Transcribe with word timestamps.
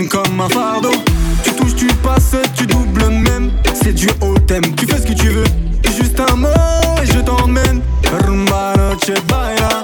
comme 0.00 0.40
un 0.40 0.48
fardeau. 0.48 0.92
Tu 1.44 1.52
touches, 1.52 1.76
tu 1.76 1.86
passes, 2.02 2.34
tu 2.54 2.66
doubles 2.66 3.08
même. 3.08 3.50
C'est 3.74 3.92
du 3.92 4.08
haut 4.20 4.38
thème, 4.38 4.74
tu 4.76 4.86
fais 4.86 4.98
ce 4.98 5.06
que 5.06 5.12
tu 5.12 5.28
veux. 5.28 5.44
Juste 5.96 6.18
un 6.20 6.36
mot 6.36 6.48
et 7.02 7.06
je 7.06 7.20
t'emmène. 7.20 7.82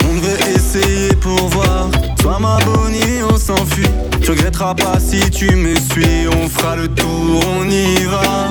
On 0.05 0.21
veut 0.21 0.55
essayer 0.55 1.15
pour 1.21 1.49
voir. 1.49 1.91
Sois 2.21 2.39
ma 2.39 2.59
bonnie, 2.65 3.23
on 3.31 3.37
s'enfuit. 3.37 3.89
Tu 4.23 4.31
regretteras 4.31 4.75
pas 4.75 4.99
si 4.99 5.21
tu 5.31 5.55
me 5.55 5.75
suis. 5.75 6.27
On 6.29 6.49
fera 6.49 6.77
le 6.77 6.89
tour, 6.89 7.43
on 7.59 7.69
y 7.69 8.05
va. 8.05 8.49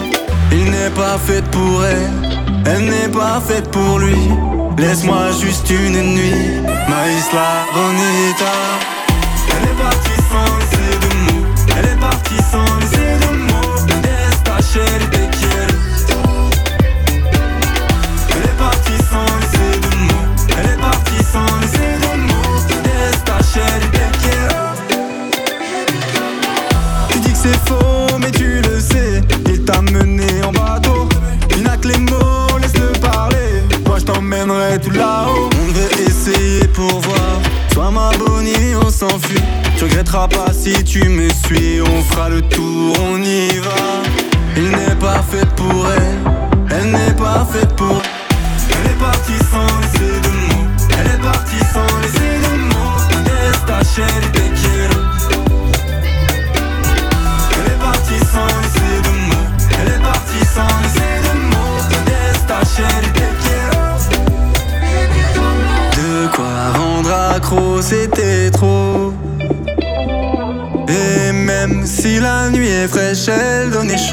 Il 0.51 0.65
n'est 0.65 0.91
pas 0.91 1.17
fait 1.17 1.43
pour 1.49 1.83
elle, 1.85 2.11
elle 2.65 2.85
n'est 2.85 3.09
pas 3.09 3.41
faite 3.45 3.69
pour 3.71 3.99
lui. 3.99 4.29
Laisse-moi 4.77 5.31
juste 5.41 5.69
une 5.69 6.01
nuit, 6.13 6.61
ma 6.87 7.11
isla 7.11 7.65
bonita. 7.73 8.96
Si 40.67 40.83
tu 40.83 41.09
me 41.09 41.29
suis. 41.29 41.76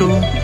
Elle 0.01 0.44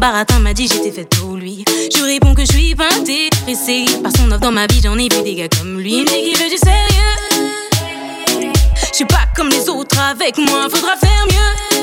baratin, 0.00 0.38
m'a 0.38 0.54
dit 0.54 0.66
j'étais 0.66 0.90
faite 0.90 1.14
pour 1.16 1.36
lui. 1.36 1.64
Je 1.94 2.02
réponds 2.02 2.34
que 2.34 2.42
je 2.42 2.52
suis 2.52 2.74
pas 2.74 2.88
intéressée 2.88 3.84
par 4.02 4.10
son 4.16 4.30
offre 4.32 4.40
dans 4.40 4.50
ma 4.50 4.66
vie. 4.66 4.80
J'en 4.82 4.98
ai 4.98 5.08
vu 5.14 5.22
des 5.22 5.34
gars 5.34 5.48
comme 5.48 5.78
lui. 5.78 6.04
Dit 6.04 6.22
qu'il 6.24 6.38
veut 6.38 6.48
du 6.48 6.56
sérieux. 6.56 7.18
Je 8.90 8.94
suis 8.94 9.04
pas 9.04 9.26
comme 9.36 9.50
les 9.50 9.68
autres 9.68 9.98
avec 10.00 10.38
moi, 10.38 10.68
faudra 10.70 10.96
faire 10.96 11.26
mieux. 11.30 11.80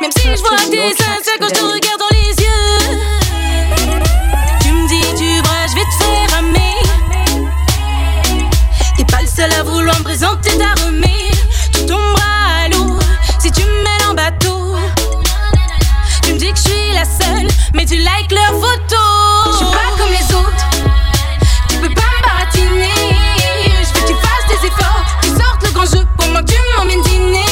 Même 0.00 0.10
si 0.10 0.22
je 0.22 0.40
vois 0.40 0.58
t'es 0.68 0.90
sincère 0.90 1.38
quand 1.40 1.48
je 1.48 1.54
te 1.54 1.64
regarde 1.64 2.00
dans 2.00 2.16
les 2.16 2.34
yeux. 2.44 2.98
Tu 4.60 4.72
me 4.72 4.88
dis 4.88 5.14
du 5.22 5.42
bras, 5.42 5.66
je 5.68 5.74
vais 5.76 5.84
te 5.84 6.04
faire 6.04 6.30
ramer. 6.36 6.74
T'es 8.96 9.04
pas 9.04 9.22
le 9.22 9.28
seul 9.28 9.52
à 9.52 9.62
vouloir 9.62 9.98
me 9.98 10.04
présenter 10.04 10.50
ta 10.58 10.74
remise. 10.84 11.25
Mais 17.76 17.84
tu 17.84 17.96
likes 17.96 18.32
leurs 18.32 18.58
photos. 18.58 19.52
Je 19.52 19.56
suis 19.58 19.66
pas 19.66 19.90
comme 19.98 20.10
les 20.10 20.34
autres, 20.34 20.66
tu 21.68 21.76
peux 21.76 21.94
pas 21.94 22.10
me 22.16 22.22
baratiner. 22.26 22.90
Je 23.82 23.92
veux 23.94 24.00
que 24.00 24.08
tu 24.08 24.14
fasses 24.14 24.46
des 24.48 24.66
efforts, 24.66 25.04
tu 25.22 25.28
sortes 25.28 25.62
le 25.62 25.72
grand 25.72 25.84
jeu 25.84 26.06
pour 26.16 26.28
moi, 26.28 26.40
que 26.42 26.52
tu 26.52 26.58
m'emmènes 26.76 27.02
dîner. 27.02 27.44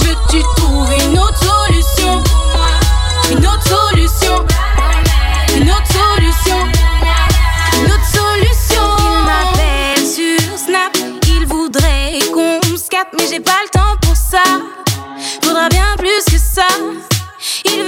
Je 0.00 0.04
veux 0.04 0.14
que 0.14 0.30
tu 0.30 0.42
trouves 0.56 0.90
une 1.06 1.18
autre 1.18 1.38
solution, 1.38 2.22
une 3.30 3.46
autre 3.46 3.66
solution, 3.68 4.46
une 5.56 5.70
autre 5.70 5.92
solution. 5.92 6.58
Une 7.76 7.90
autre 7.90 8.10
solution. 8.10 8.86
Il 8.98 9.24
m'appelle 9.26 10.06
sur 10.06 10.58
Snap. 10.58 10.96
Il 11.28 11.46
voudrait 11.46 12.18
qu'on 12.32 12.60
se 12.76 12.88
capte, 12.88 13.14
mais 13.18 13.26
j'ai 13.28 13.40
pas 13.40 13.60
le 13.64 13.68
temps 13.70 13.96
pour 14.00 14.16
ça. 14.16 14.42
Faudra 15.42 15.68
bien 15.68 15.96
plus 15.98 16.24
que 16.24 16.38
ça. 16.38 16.66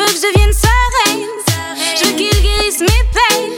Il 0.06 0.12
veut 0.12 0.21
que 0.21 0.27
je 0.27 0.33
devienne 0.33 0.53
sa 0.53 0.69
reine. 1.05 1.27
Je 1.99 2.05
veux 2.05 2.12
qu'il 2.12 2.43
guérisse 2.43 2.81
mes 2.81 2.87
peines. 2.87 3.53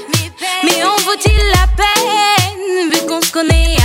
Mais 0.65 0.83
en 0.83 0.97
vaut-il 1.03 1.37
la 1.37 1.67
peine? 1.77 2.91
Vu 2.91 3.07
qu'on 3.07 3.21
se 3.21 3.31
connaît 3.31 3.78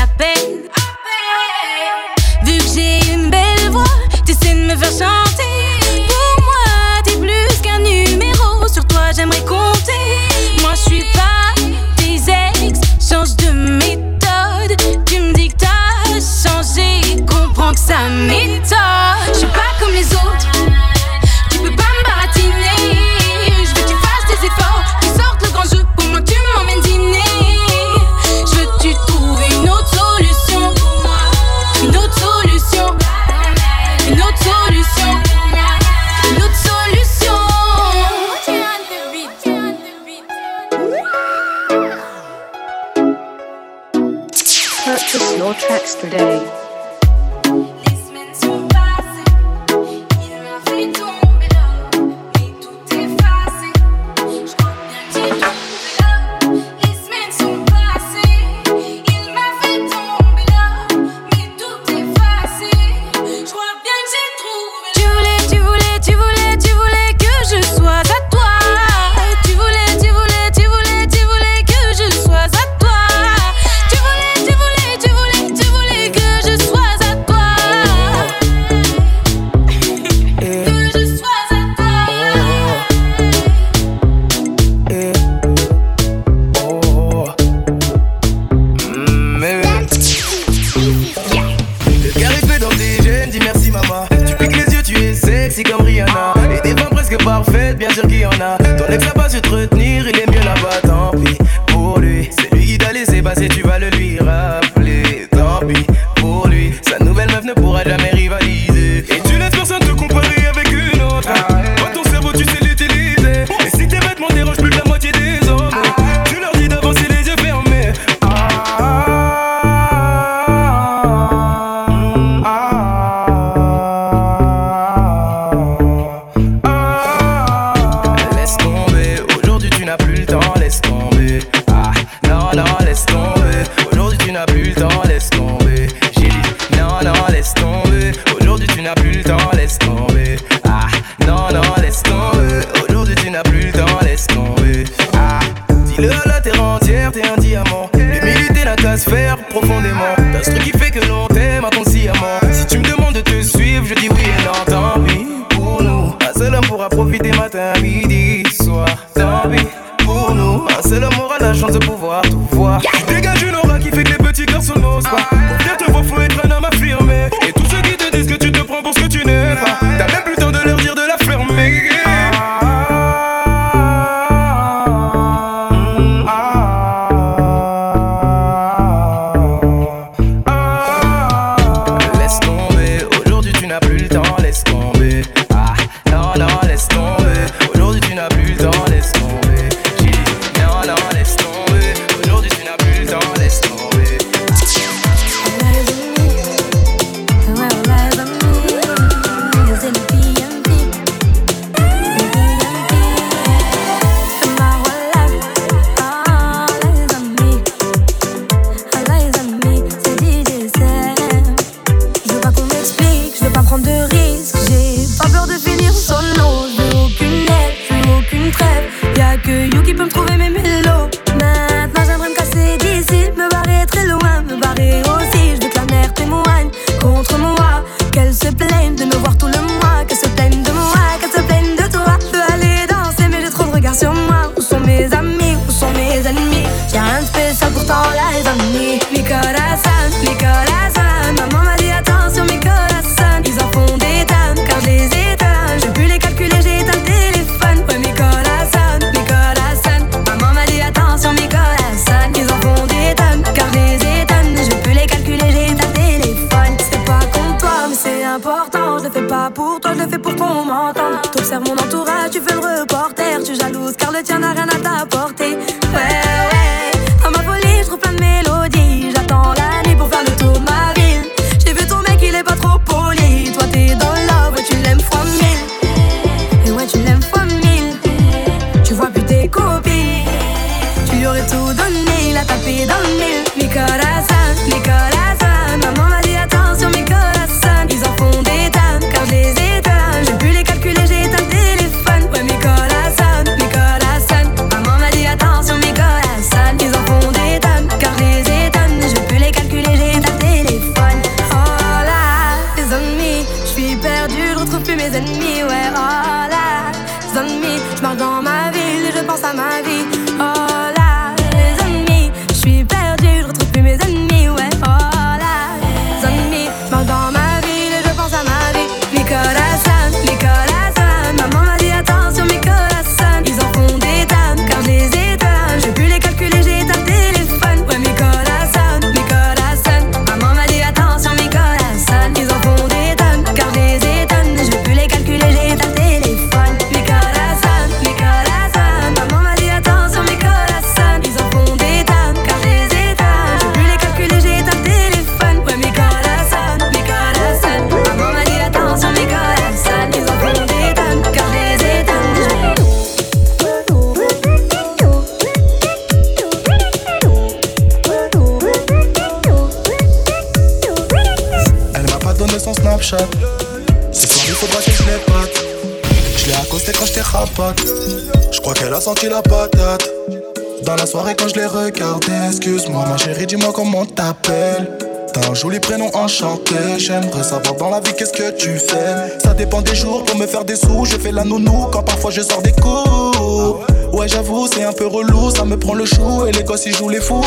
J'aimerais 376.27 377.43
savoir 377.43 377.75
dans 377.75 377.89
la 377.89 377.99
vie 377.99 378.13
qu'est-ce 378.17 378.31
que 378.31 378.55
tu 378.55 378.77
fais? 378.77 379.39
Ça 379.43 379.53
dépend 379.53 379.81
des 379.81 379.93
jours 379.93 380.23
pour 380.23 380.37
me 380.37 380.47
faire 380.47 380.63
des 380.63 380.77
sous. 380.77 381.03
Je 381.03 381.17
fais 381.17 381.33
la 381.33 381.43
nounou 381.43 381.87
quand 381.91 382.03
parfois 382.03 382.31
je 382.31 382.41
sors 382.41 382.61
des 382.61 382.71
coups. 382.71 383.92
Ouais, 384.13 384.27
j'avoue, 384.27 384.67
c'est 384.71 384.83
un 384.83 384.93
peu 384.93 385.07
relou, 385.07 385.49
ça 385.49 385.65
me 385.65 385.75
prend 385.75 385.95
le 385.95 386.05
chou 386.05 386.45
et 386.47 386.51
les 386.51 386.63
gosses 386.63 386.85
ils 386.85 386.95
jouent 386.95 387.09
les 387.09 387.19
fous. 387.19 387.43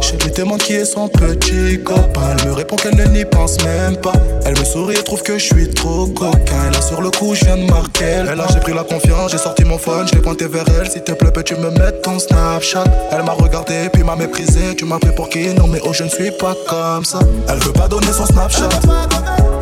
Je 0.00 0.24
lui 0.24 0.32
demande 0.32 0.58
qui 0.58 0.72
est 0.72 0.84
son 0.84 1.06
petit 1.06 1.80
copain. 1.84 2.36
Elle 2.36 2.48
me 2.48 2.52
répond 2.52 2.74
qu'elle 2.74 2.96
ne 2.96 3.04
n'y 3.04 3.24
pense 3.24 3.62
même 3.62 3.96
pas. 3.96 4.12
Elle 4.44 4.58
me 4.58 4.64
sourit 4.64 4.96
et 4.96 5.04
trouve 5.04 5.22
que 5.22 5.38
je 5.38 5.44
suis 5.44 5.70
trop 5.70 6.06
coquin. 6.08 6.70
Là, 6.72 6.82
sur 6.82 7.00
le 7.00 7.10
coup, 7.10 7.36
je 7.36 7.44
viens 7.44 7.56
de 7.56 7.70
marquer. 7.70 8.24
Elle 8.28 8.40
a, 8.40 8.46
j'ai 8.52 8.58
pris 8.58 8.74
la 8.74 8.82
confiance, 8.82 9.30
j'ai 9.30 9.38
sorti 9.38 9.64
mon 9.64 9.78
phone, 9.78 10.08
je 10.08 10.16
l'ai 10.16 10.20
pointé 10.20 10.48
vers 10.48 10.64
elle. 10.80 10.90
S'il 10.90 11.04
te 11.04 11.12
plaît, 11.12 11.30
peux-tu 11.30 11.54
me 11.54 11.70
mettre 11.70 12.02
ton 12.02 12.18
Snapchat? 12.18 12.84
Elle 13.12 13.22
m'a 13.22 13.32
regardé, 13.32 13.88
puis 13.92 14.02
m'a 14.02 14.16
méprisé. 14.16 14.74
Tu 14.76 14.84
m'as 14.84 14.98
pris 14.98 15.14
pour 15.14 15.28
qui? 15.28 15.54
Non, 15.54 15.68
mais 15.68 15.80
oh, 15.84 15.92
je 15.92 16.02
ne 16.02 16.08
suis 16.08 16.32
pas 16.32 16.56
comme 16.68 17.04
ça. 17.04 17.20
Elle 17.48 17.60
veut 17.60 17.72
pas 17.72 17.86
donner 17.86 18.12
son 18.12 18.26
Snapchat. 18.26 18.68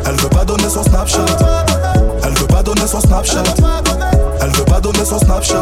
Elle 0.07 0.15
veut 0.15 0.29
pas 0.29 0.45
donner 0.45 0.67
son 0.67 0.83
Snapchat. 0.83 1.25
Elle 2.23 2.33
veut 2.33 2.47
pas 2.47 2.63
donner 2.63 2.87
son 2.87 3.01
Snapchat. 3.01 3.43
Elle 4.43 4.49
veut 4.49 4.65
pas 4.65 4.79
donner 4.79 5.05
son 5.05 5.19
Snapchat. 5.19 5.61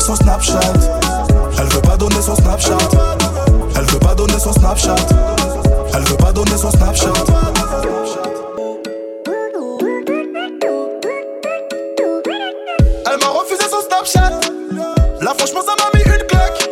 Son 0.00 0.16
Snapchat. 0.16 0.58
Elle 1.58 1.66
veut 1.66 1.80
pas 1.80 1.96
donner 1.96 2.20
son 2.20 2.34
Snapchat. 2.34 2.78
Elle 3.76 3.84
veut 3.84 3.98
pas 4.00 4.14
donner 4.14 4.38
son 4.40 4.52
Snapchat. 4.52 4.96
Elle 5.94 6.02
veut 6.02 6.16
pas 6.16 6.32
donner 6.32 6.56
son 6.56 6.70
Snapchat. 6.70 7.12
Elle 13.06 13.18
m'a 13.18 13.28
refusé 13.28 13.64
son 13.70 13.80
Snapchat. 13.86 14.30
Là, 15.20 15.34
franchement, 15.38 15.60
ça 15.64 15.74
m'a 15.78 15.96
mis 15.96 16.04
une 16.04 16.26
claque. 16.26 16.68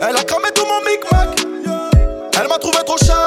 Elle 0.00 0.16
a 0.16 0.22
cramé 0.22 0.48
tout 0.54 0.64
mon 0.64 0.80
micmac. 0.88 1.44
Elle 2.40 2.48
m'a 2.48 2.58
trouvé 2.58 2.78
trop 2.86 2.98
cher. 2.98 3.26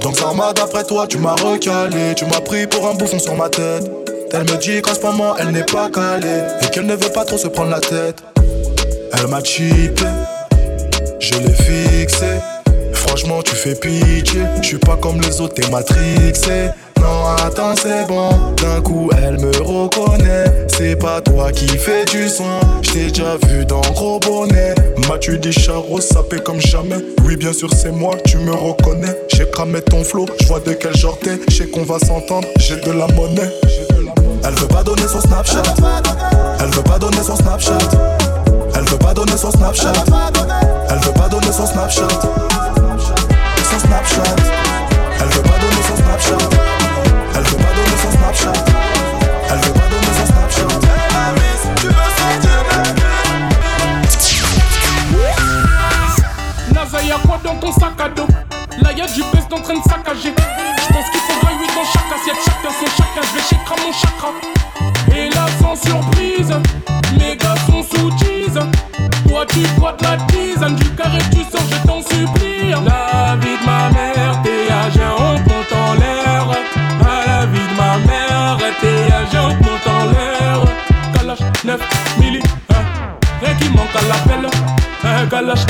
Donc, 0.00 0.16
ça 0.16 0.32
m'a 0.32 0.52
d'après 0.52 0.84
toi, 0.84 1.08
tu 1.08 1.18
m'as 1.18 1.34
recalé. 1.34 2.14
Tu 2.14 2.24
m'as 2.26 2.40
pris 2.40 2.68
pour 2.68 2.86
un 2.86 2.94
bouffon 2.94 3.18
sur 3.18 3.34
ma 3.34 3.48
tête. 3.48 4.09
Elle 4.32 4.42
me 4.42 4.56
dit 4.58 4.80
qu'en 4.80 4.94
ce 4.94 5.00
moment, 5.00 5.36
elle 5.38 5.50
n'est 5.50 5.64
pas 5.64 5.90
calée. 5.90 6.42
Et 6.62 6.66
qu'elle 6.70 6.86
ne 6.86 6.94
veut 6.94 7.10
pas 7.12 7.24
trop 7.24 7.36
se 7.36 7.48
prendre 7.48 7.70
la 7.70 7.80
tête. 7.80 8.22
Elle 9.12 9.26
m'a 9.26 9.42
cheaté, 9.42 10.04
je 11.18 11.34
l'ai 11.34 11.52
fixé. 11.52 12.38
Franchement, 12.92 13.42
tu 13.42 13.56
fais 13.56 13.74
pitié. 13.74 14.42
Je 14.62 14.66
suis 14.66 14.78
pas 14.78 14.96
comme 14.96 15.20
les 15.20 15.40
autres, 15.40 15.54
t'es 15.54 15.68
matrixé. 15.68 16.70
Non, 17.00 17.26
attends, 17.44 17.74
c'est 17.76 18.06
bon. 18.06 18.30
D'un 18.56 18.80
coup, 18.80 19.10
elle 19.22 19.38
me 19.40 19.50
reconnaît. 19.62 20.66
C'est 20.68 20.96
pas 20.96 21.20
toi 21.20 21.52
qui 21.52 21.66
fais 21.66 22.04
du 22.06 22.28
son. 22.28 22.44
J't'ai 22.82 23.08
déjà 23.08 23.36
vu 23.48 23.64
dans 23.64 23.80
gros 23.92 24.18
bonnet. 24.20 24.74
M'as-tu 25.08 25.38
dit 25.38 25.52
charo, 25.52 26.00
sapé 26.00 26.38
comme 26.38 26.60
jamais? 26.60 26.96
Oui, 27.24 27.36
bien 27.36 27.52
sûr, 27.52 27.68
c'est 27.74 27.90
moi, 27.90 28.14
tu 28.24 28.38
me 28.38 28.52
reconnais. 28.52 29.16
J'ai 29.34 29.48
cramé 29.50 29.82
ton 29.82 30.04
flow, 30.04 30.26
j'vois 30.40 30.60
de 30.60 30.72
quel 30.72 30.96
genre 30.96 31.18
t'es. 31.18 31.38
J'sais 31.48 31.66
qu'on 31.66 31.84
va 31.84 31.98
s'entendre, 31.98 32.48
j'ai 32.58 32.76
de 32.76 32.92
la 32.92 33.06
monnaie. 33.08 33.50
Elle 34.44 34.54
veut 34.54 34.68
pas 34.68 34.82
donner 34.82 35.06
son 35.06 35.20
Snapchat. 35.20 35.62
Elle 36.60 36.70
veut 36.70 36.82
pas 36.82 36.98
donner 36.98 37.22
son 37.22 37.36
Snapchat. 37.36 37.78
Elle 38.74 38.84
veut 38.84 38.98
pas 38.98 39.14
donner 39.14 39.36
son 39.36 39.50
Snapchat. 39.50 39.92
Elle 40.90 40.98
veut 40.98 41.12
pas 41.12 41.28
donner 41.28 41.52
son 41.52 41.66
Snapchat. 41.66 42.08
Son 43.70 43.78
Snapchat. 43.86 44.36
Elle 45.20 45.28
veut 45.28 45.42
pas 45.42 45.58
donner 45.58 45.82
son 45.88 45.96
Snapchat. 46.02 46.79
Elle 48.42 49.58
veut 49.58 49.72
pas 49.72 49.88
donner 49.88 50.12
son 50.16 50.26
Snapchat. 50.26 50.68
Tu 57.00 57.06
y'a 57.06 57.18
quoi 57.26 57.38
dans 57.44 57.56
ton 57.56 57.72
sac 57.72 58.00
à 58.00 58.08
dos 58.08 58.26
Là 58.82 58.92
y'a 58.92 59.06
du 59.06 59.22
best 59.32 59.52
en 59.52 59.60
train 59.60 59.74
de 59.74 59.82
saccager. 59.82 60.34
J'pense 60.82 61.10
qu'il 61.10 61.20
faudra 61.20 61.52
8 61.52 61.66
dans 61.74 61.84
chaque 61.84 62.12
assiette, 62.18 62.36
chacun 62.44 62.70
son 62.78 62.86
chacun. 62.96 63.22
J'vais 63.32 63.42
chécra 63.48 63.74
mon 63.84 63.92
chakra. 63.92 64.30
Et 65.14 65.28
là, 65.30 65.46
sans 65.60 65.76
surprise, 65.76 66.52
mes 67.18 67.36
gars 67.36 67.56
sont 67.66 67.82
sous 67.82 68.10
tease. 68.12 68.60
Toi, 69.28 69.44
tu 69.48 69.60
bois 69.78 69.92
de 69.92 70.04
la 70.04 70.16
tisane, 70.28 70.76
du 70.76 70.88
carré, 70.90 71.18
tu 71.30 71.42
sors, 71.50 71.66
je 71.70 71.86
t'en 71.86 72.00
supplie. 72.00 72.49
Un 85.30 85.36
galache 85.36 85.64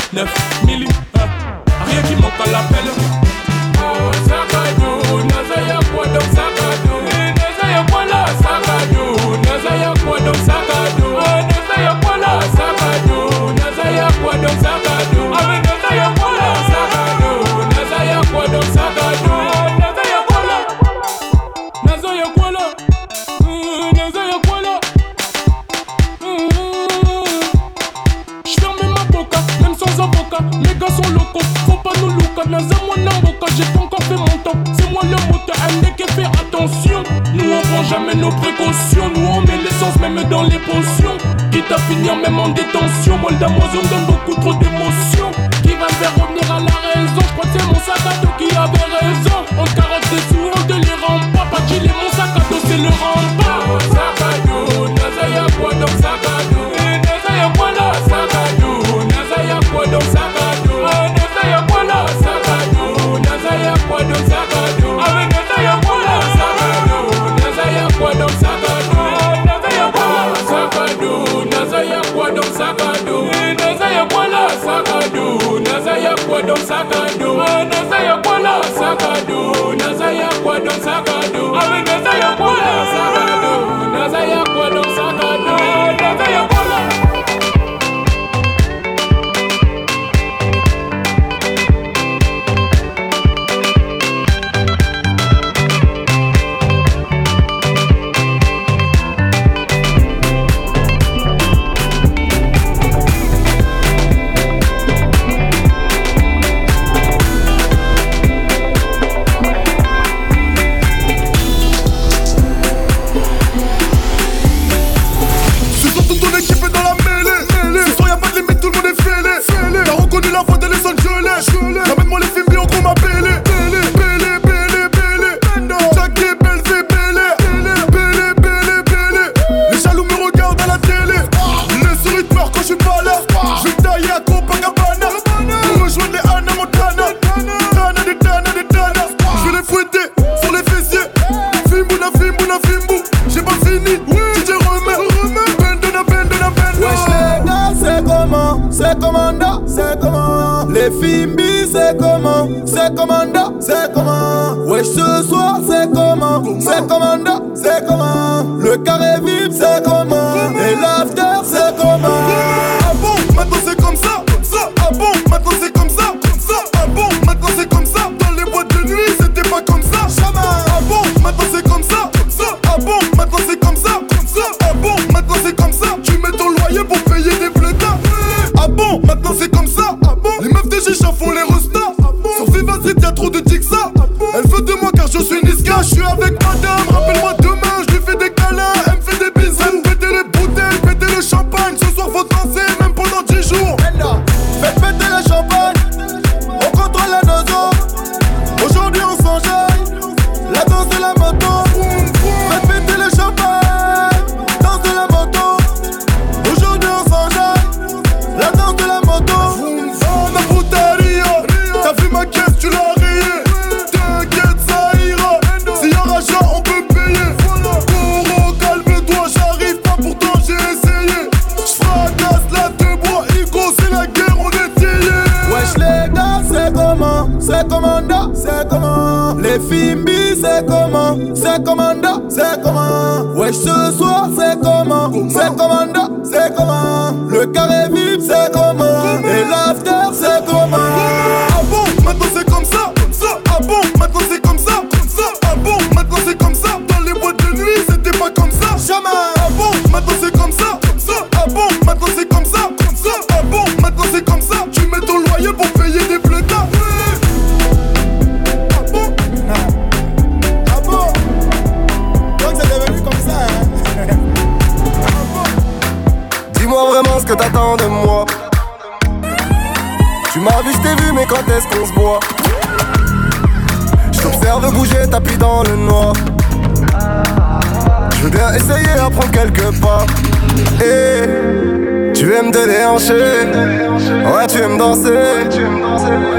Ouais, 282.93 284.47
tu 284.47 284.57
aimes 284.61 284.77
danser. 284.77 285.47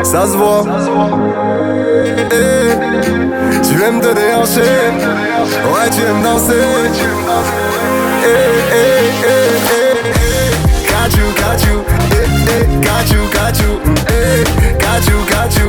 Ça 0.02 0.26
se 0.26 0.36
voit. 0.36 0.64
Tu 3.62 3.82
aimes 3.82 4.00
te 4.00 4.12
déhancher. 4.12 4.60
Ouais, 4.60 5.88
tu 5.90 6.02
aimes 6.02 6.22
danser. 6.22 6.52
Eh, 8.22 8.28
eh, 8.70 9.12
eh. 9.24 9.52
Got 10.90 11.16
you, 11.16 11.32
got 11.40 11.62
you, 11.64 11.84
got 12.82 13.08
you, 13.10 13.22
got 13.32 13.58
you, 13.58 13.70
got 13.72 14.28
you, 14.36 14.50
got 14.78 15.06
you, 15.06 15.16
got 15.30 15.56
you, 15.56 15.68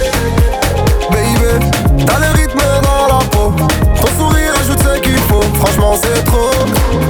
franchement 5.64 5.96
c'est 6.02 6.24
trop. 6.26 6.50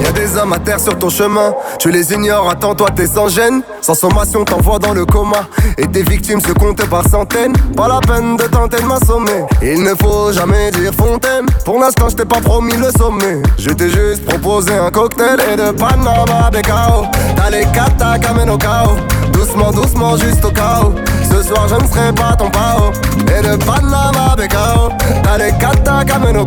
Y'a 0.02 0.12
des 0.12 0.36
hommes 0.36 0.52
à 0.52 0.58
terre 0.58 0.80
sur 0.80 0.96
ton 0.98 1.08
chemin, 1.08 1.54
tu 1.78 1.90
les 1.90 2.12
ignores, 2.12 2.50
attends-toi, 2.50 2.88
t'es 2.94 3.06
sans 3.06 3.28
gêne. 3.28 3.62
Sans 3.80 3.94
sommation, 3.94 4.44
t'envoies 4.44 4.78
dans 4.78 4.94
le 4.94 5.04
coma. 5.04 5.46
Et 5.76 5.86
tes 5.86 6.02
victimes 6.02 6.40
se 6.40 6.52
comptent 6.52 6.88
par 6.88 7.06
centaines. 7.08 7.52
Pas 7.76 7.88
la 7.88 8.00
peine 8.00 8.36
de 8.36 8.44
tenter 8.44 8.78
de 8.78 8.86
m'assommer. 8.86 9.44
Il 9.62 9.82
ne 9.82 9.94
faut 9.94 10.32
jamais 10.32 10.70
dire 10.70 10.92
fontaine. 10.94 11.46
Pour 11.64 11.78
l'instant, 11.78 12.08
je 12.08 12.16
t'ai 12.16 12.24
pas 12.24 12.40
promis 12.40 12.76
le 12.76 12.90
sommet. 12.96 13.42
Je 13.58 13.70
t'ai 13.70 13.90
juste 13.90 14.24
proposé 14.24 14.72
un 14.72 14.90
cocktail 14.90 15.38
et 15.52 15.56
de 15.56 15.70
Panama 15.72 16.50
Becao. 16.50 17.04
T'as 17.36 17.50
les 17.50 17.64
kata 17.72 18.16
au 18.50 18.58
chaos. 18.58 18.96
Doucement, 19.32 19.70
doucement, 19.70 20.16
juste 20.16 20.44
au 20.44 20.50
chaos. 20.50 20.94
Ce 21.34 21.42
soir, 21.48 21.66
je 21.68 21.74
ne 21.74 21.88
serai 21.88 22.12
pas 22.12 22.36
ton 22.36 22.48
pao. 22.48 22.92
Et 23.26 23.42
de 23.42 23.56
Panama 23.64 24.36
Becao. 24.36 24.90
T'as 25.24 25.36
les 25.38 25.50
kata 25.58 26.04
qu'amène 26.06 26.36
au. 26.36 26.44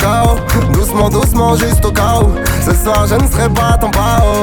Doucement, 0.72 1.10
doucement, 1.10 1.58
juste 1.58 1.84
au 1.86 1.92
chaos. 1.92 2.32
Ce 2.66 2.74
soir, 2.74 3.06
je 3.06 3.16
ne 3.16 3.28
serai 3.28 3.50
pas 3.50 3.78
ton 3.82 3.90
pao. 3.90 4.42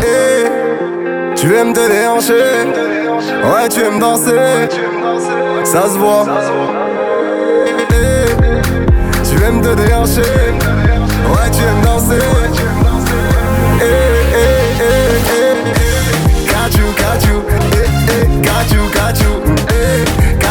Et 0.00 1.34
tu 1.34 1.52
aimes 1.56 1.72
te 1.72 1.88
déhancher. 1.88 2.70
Ouais, 3.42 3.68
tu 3.68 3.80
aimes 3.80 3.98
danser. 3.98 4.68
Ça 5.64 5.82
se 5.88 5.98
voit. 5.98 6.24
Eh, 7.90 8.26
tu 9.24 9.42
aimes 9.42 9.60
te 9.60 9.74
déhancher. 9.74 10.22
Ouais, 10.22 11.50
tu 11.50 11.62
aimes 11.62 11.84
danser. 11.84 12.24
Eh, 13.80 14.53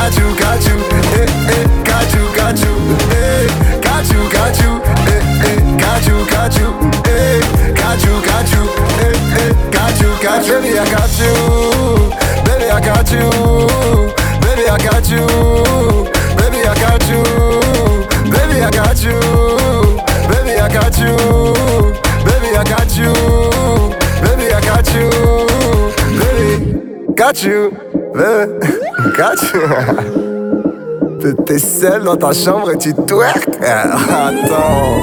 got 0.03 0.17
you, 0.17 0.35
got 0.35 0.65
you. 0.67 0.75
Eh, 1.15 1.23
eh, 1.47 1.65
got 1.85 2.11
you, 2.13 2.23
got 2.35 2.59
you. 2.59 2.73
Eh, 3.15 3.47
got 3.79 4.03
you, 4.11 4.19
got 4.35 4.59
you. 4.59 4.71
Eh, 5.07 5.23
eh, 5.47 5.59
got 5.79 6.03
you, 6.05 6.25
got 6.27 6.51
you. 6.59 6.67
Eh, 7.07 7.39
got 7.71 8.03
you, 8.03 8.19
got 8.27 8.51
you. 8.51 8.63
Eh, 8.99 9.15
eh, 9.39 9.53
got 9.71 9.95
you, 10.01 10.11
got 10.21 10.43
you. 10.45 10.59
Baby, 10.59 10.75
I 10.75 10.85
got 10.91 11.15
you. 11.19 11.31
Baby, 12.43 12.67
I 12.67 12.81
got 12.83 13.09
you. 13.09 13.29
Baby, 14.43 14.67
I 14.67 14.77
got 14.83 15.07
you. 15.07 15.23
Baby, 16.35 16.67
I 16.67 16.75
got 16.83 17.07
you. 17.07 17.23
Baby, 18.27 18.59
I 18.59 18.71
got 18.71 18.99
you. 18.99 19.15
Baby, 20.27 20.57
I 20.59 20.67
got 20.67 20.97
you. 20.99 21.15
Baby, 22.27 22.49
I 22.51 22.63
got 22.65 22.91
you. 22.97 23.13
Baby, 24.19 24.51
I 24.51 24.61
got 24.67 24.87
you. 24.93 25.09
Baby, 26.19 27.13
got 27.15 27.41
you. 27.43 27.92
Got 28.13 29.41
you. 29.53 29.61
T'es- 31.45 31.57
seul 31.57 32.03
dans 32.03 32.17
ta 32.17 32.33
chambre 32.33 32.71
et 32.71 32.77
tu 32.77 32.93
twerk 32.93 33.47
Attends. 33.61 34.99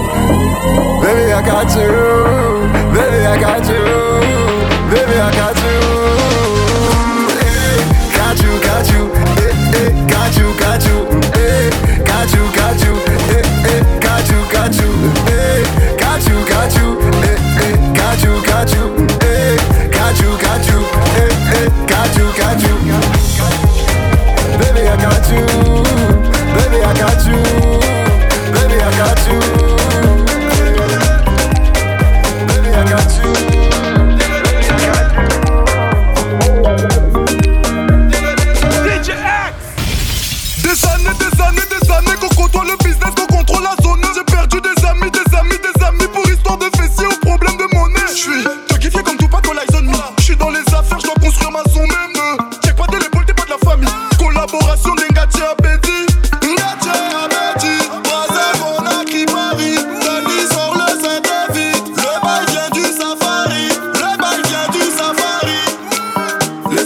Baby 1.02 1.32
I 1.32 1.42
got 1.42 1.74
you. 1.74 1.92
Baby 2.92 3.26
I 3.26 3.38
got 3.40 3.66
you. 3.66 3.82
Baby 4.90 5.16
I 5.18 5.30
got 5.32 5.56
you 5.56 5.59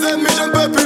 7 0.05 0.19
millions 0.19 0.49
de 0.49 0.53
peuples 0.53 0.84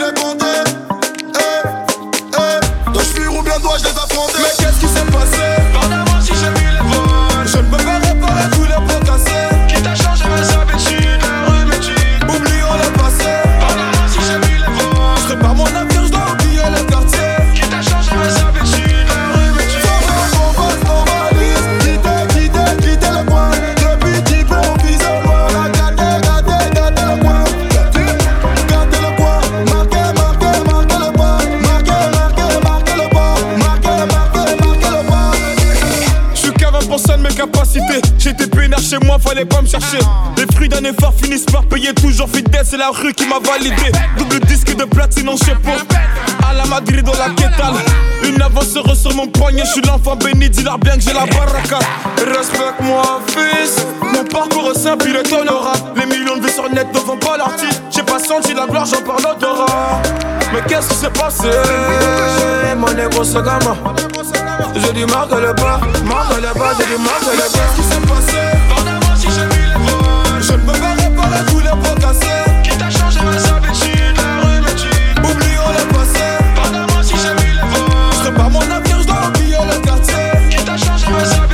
finissent 41.29 41.47
par 41.47 41.65
payer 41.65 41.93
toujours 41.95 42.29
fidèle. 42.29 42.65
C'est 42.65 42.79
la 42.79 42.89
rue 42.91 43.13
qui 43.13 43.27
m'a 43.27 43.39
validé. 43.39 43.93
Double 44.17 44.41
disque 44.47 44.75
de 44.75 44.85
platine 44.85 45.29
en 45.29 45.37
chapeau. 45.37 45.73
À 46.49 46.55
la 46.55 46.65
Madrid 46.65 47.05
dans 47.05 47.13
la 47.13 47.29
quétale. 47.31 47.75
Une 48.25 48.41
avanceuse 48.41 49.01
sur 49.01 49.15
mon 49.15 49.27
poignet, 49.27 49.63
je 49.65 49.73
suis 49.73 49.83
l'enfant 49.83 50.17
béni, 50.17 50.49
dis-leur 50.49 50.79
bien 50.79 50.95
que 50.97 51.03
j'ai 51.03 51.13
la 51.13 51.27
baraka. 51.27 51.79
Respecte-moi, 52.17 53.21
fils. 53.29 53.87
Mon 54.01 54.25
parcours 54.25 54.73
est 54.75 54.79
simple, 54.79 55.07
il 55.09 55.17
est 55.17 55.23
tolérable. 55.23 55.93
Les 55.97 56.07
millions 56.07 56.37
de 56.37 56.43
vues 56.47 56.53
sur 56.53 56.69
net 56.71 56.87
ne 56.93 56.99
font 56.99 57.17
pas 57.19 57.37
l'artiste. 57.37 57.83
J'ai 57.95 58.03
pas 58.03 58.19
senti 58.19 58.55
la 58.55 58.67
gloire, 58.67 58.87
j'en 58.87 59.03
parle 59.03 59.23
d'odorat. 59.23 60.01
Mais 60.53 60.61
qu'est-ce 60.67 60.89
qui 60.89 60.95
s'est 60.95 61.11
passé? 61.11 61.49
Mon 62.77 62.93
négro, 62.93 63.23
ce 63.23 63.39
gamin. 63.39 63.77
J'ai 64.75 64.93
dû 64.93 65.07
marquer 65.07 65.37
le 65.37 65.55
pas, 65.55 65.81
marquer 66.05 66.41
le 66.41 66.59
pas, 66.59 66.73
j'ai 66.79 66.87
dû 66.87 67.03
marquer 67.03 67.37
le 67.37 67.39
pas. 67.39 67.59
Qu'est-ce 67.59 67.77
qui 67.77 67.83
s'est 67.83 68.01
passé? 68.01 68.39
Je 70.41 70.53
peux 70.53 70.73
pas 70.73 70.98
Pardonne-moi 76.55 77.03
si 77.03 77.15
j'ai 77.17 77.35
mis 77.35 77.55
les 77.55 77.61
voix. 77.61 78.11
Je 78.25 78.31
pas 78.31 78.49
mon 78.49 78.61
avenir, 78.61 79.01
je 79.01 79.07
dois 79.07 79.29
oublier 79.29 79.57
le 79.57 79.81
quartier. 79.85 80.49
Qui 80.51 80.65
t'a 80.65 80.77
changé 80.77 81.07
ma 81.11 81.48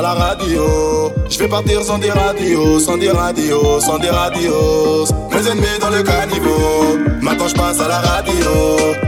à 0.00 0.02
la 0.02 0.14
radio. 0.14 1.12
Je 1.28 1.38
vais 1.38 1.48
partir 1.48 1.82
sans 1.82 1.98
des 1.98 2.10
radios, 2.10 2.80
sans 2.80 2.96
des 2.96 3.10
radios, 3.10 3.80
sans 3.80 3.98
des 3.98 4.08
radios. 4.08 5.04
Mes 5.30 5.46
ennemis 5.46 5.78
dans 5.80 5.90
le 5.90 6.02
caniveau. 6.02 6.98
Maintenant 7.20 7.48
je 7.48 7.54
passe 7.54 7.80
à 7.80 7.88
la 7.88 7.98
radio. 7.98 8.32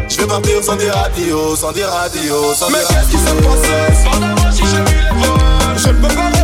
Je 0.08 0.16
vais 0.18 0.26
partir 0.26 0.62
sans 0.62 0.76
des 0.76 0.90
radios, 0.90 1.56
sans 1.56 1.72
des 1.72 1.84
radios, 1.84 2.54
sans 2.54 2.68
Mais 2.68 2.78
des 2.78 2.94
qu'est-ce 2.94 3.10
qui 3.10 4.66
j'ai 4.66 4.82
les 4.84 5.82
Je 5.82 5.88
ne 5.88 5.94
peux 5.94 6.14
pas 6.14 6.41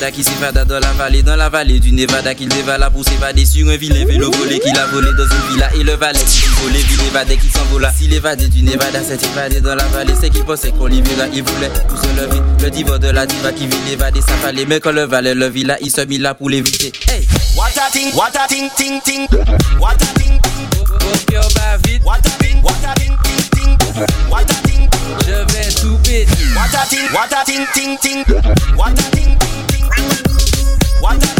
Nevada 0.00 0.16
qui 0.16 0.24
s'évada 0.24 0.64
dans 0.64 0.80
la 0.80 0.92
vallée, 0.94 1.22
dans 1.22 1.36
la 1.36 1.50
vallée 1.50 1.78
du 1.78 1.92
Nevada 1.92 2.34
qu'il 2.34 2.48
dévala 2.48 2.88
pour 2.88 3.04
s'évader 3.04 3.44
sur 3.44 3.68
un 3.68 3.76
vilain 3.76 4.06
vélo 4.06 4.30
volé 4.30 4.58
qu'il 4.58 4.74
a 4.78 4.86
volé 4.86 5.10
dans 5.12 5.24
une 5.26 5.52
villa 5.52 5.68
et 5.74 5.82
le 5.82 5.92
valet 5.92 6.18
qui 6.20 6.46
volait, 6.62 6.78
puis 6.78 6.96
l'évadé 7.04 7.36
qui 7.36 7.50
s'envola. 7.50 7.92
Si 7.92 8.08
l'évadé 8.08 8.48
du 8.48 8.62
Nevada 8.62 9.02
s'est 9.02 9.18
évadé 9.22 9.60
dans 9.60 9.74
la 9.74 9.84
vallée, 9.88 10.14
c'est 10.18 10.30
qu'il 10.30 10.42
pensait 10.44 10.70
qu'on 10.70 10.86
l'y 10.86 11.02
verra, 11.02 11.26
il 11.34 11.42
voulait 11.42 11.68
tout 11.86 11.98
se 11.98 12.18
lever. 12.18 12.40
Le 12.62 12.70
divorce 12.70 13.00
de 13.00 13.08
la 13.08 13.26
diva 13.26 13.52
qui 13.52 13.66
vit 13.66 13.76
l'évadé, 13.90 14.22
ça 14.22 14.32
fallait, 14.42 14.64
mais 14.64 14.80
quand 14.80 14.92
le 14.92 15.02
valet 15.02 15.34
le 15.34 15.50
vit 15.50 15.64
là, 15.64 15.76
il 15.82 15.90
se 15.90 16.00
mit 16.00 16.16
là 16.16 16.32
pour 16.32 16.48
l'éviter. 16.48 16.92
Hey! 17.06 17.26
What 17.54 17.68
a 17.76 17.90
ting, 17.92 18.14
what 18.14 18.30
a 18.42 18.48
ting, 18.48 18.70
ting, 18.76 19.02
ting. 19.02 19.28
What 19.78 20.00
a 20.00 20.18
ting, 20.18 20.40
bat 21.54 21.78
vite, 21.84 22.02
what 22.02 22.20
a 22.24 22.42
ting, 22.42 22.62
what 22.62 22.72
a 22.88 22.94
ting, 22.98 23.18
ting, 23.22 23.50
ting. 23.50 23.76
What 24.30 24.50
a 24.50 24.66
ting, 24.66 24.88
je 25.26 25.52
vais 25.52 25.68
tout 25.74 25.98
péter. 26.02 26.26
what 26.56 26.72
a 26.72 26.88
ting, 26.88 27.06
what 27.12 27.30
a 27.30 27.44
ting, 27.44 27.66
ting, 27.74 27.98
ting. 27.98 28.24
What 28.78 28.92
a 28.92 28.94
ting, 28.94 29.12
ting, 29.12 29.38
ting. 29.38 29.49
What 31.00 31.39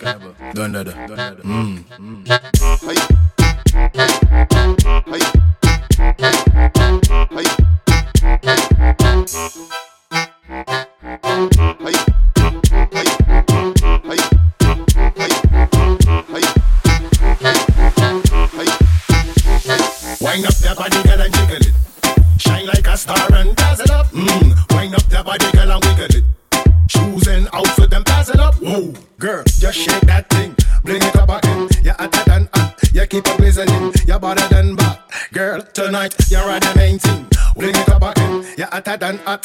Kaaba. 0.00 0.34
Done 0.54 0.72
that. 0.72 0.86
Done 0.86 1.16
that. 1.16 1.44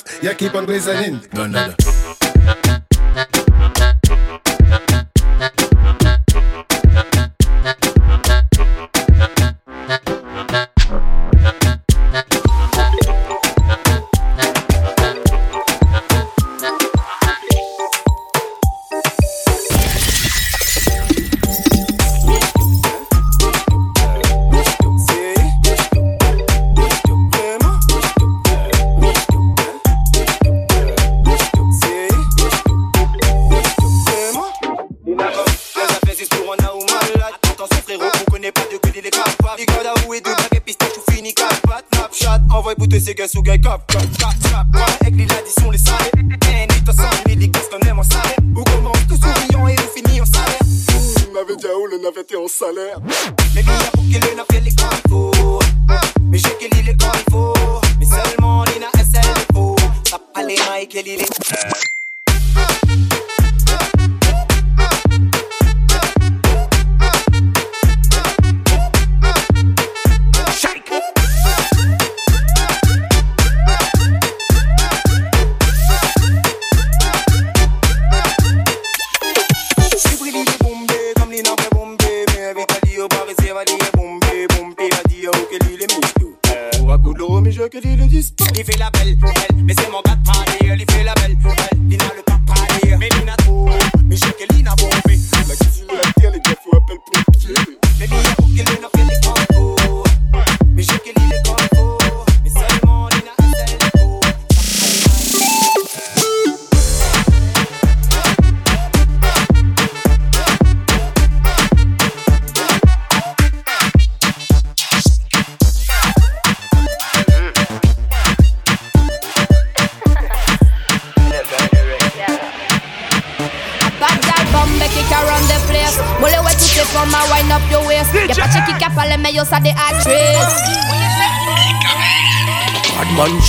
Hot. 0.02 0.38
Keep 0.38 0.56
on 0.56 0.66
glistening. 0.66 1.20
Done 1.34 1.52
that. 1.52 2.25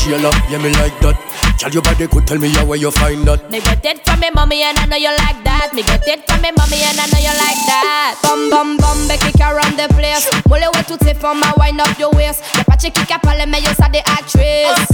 Sheila, 0.07 0.31
yeah 0.47 0.62
me 0.62 0.71
like 0.79 0.95
that. 1.03 1.19
Tell 1.59 1.66
your 1.75 1.83
body 1.83 2.07
could 2.07 2.31
tell 2.31 2.38
me 2.38 2.47
yeah 2.55 2.62
where 2.62 2.79
you 2.79 2.92
find 2.95 3.27
that. 3.27 3.51
Me 3.51 3.59
get 3.59 3.83
it 3.83 4.07
from 4.07 4.21
me 4.21 4.31
mommy 4.31 4.62
and 4.62 4.79
I 4.79 4.87
know 4.87 4.95
you 4.95 5.11
like 5.11 5.42
that 5.42 5.75
Me 5.75 5.83
get 5.83 6.07
it 6.07 6.23
from 6.31 6.42
me 6.47 6.55
mommy 6.55 6.79
and 6.79 6.95
I 6.95 7.11
know 7.11 7.19
you 7.19 7.35
like 7.35 7.62
that 7.66 8.14
Bum 8.23 8.47
bum 8.47 8.77
bum 8.79 9.09
kick 9.19 9.40
around 9.42 9.75
the 9.75 9.90
place 9.99 10.31
Mole 10.47 10.71
wet 10.75 10.87
to 10.87 10.97
take 11.03 11.16
from 11.19 11.40
my 11.40 11.51
wind 11.59 11.81
up 11.81 11.99
your 11.99 12.12
waist 12.14 12.45
Y'a 12.55 12.62
pas 12.62 12.77
check 12.77 12.95
qui 12.95 13.03
parle 13.19 13.51
mais 13.51 13.59
yo 13.66 13.75
ça 13.75 13.88
des 13.88 14.05
actrices 14.07 14.87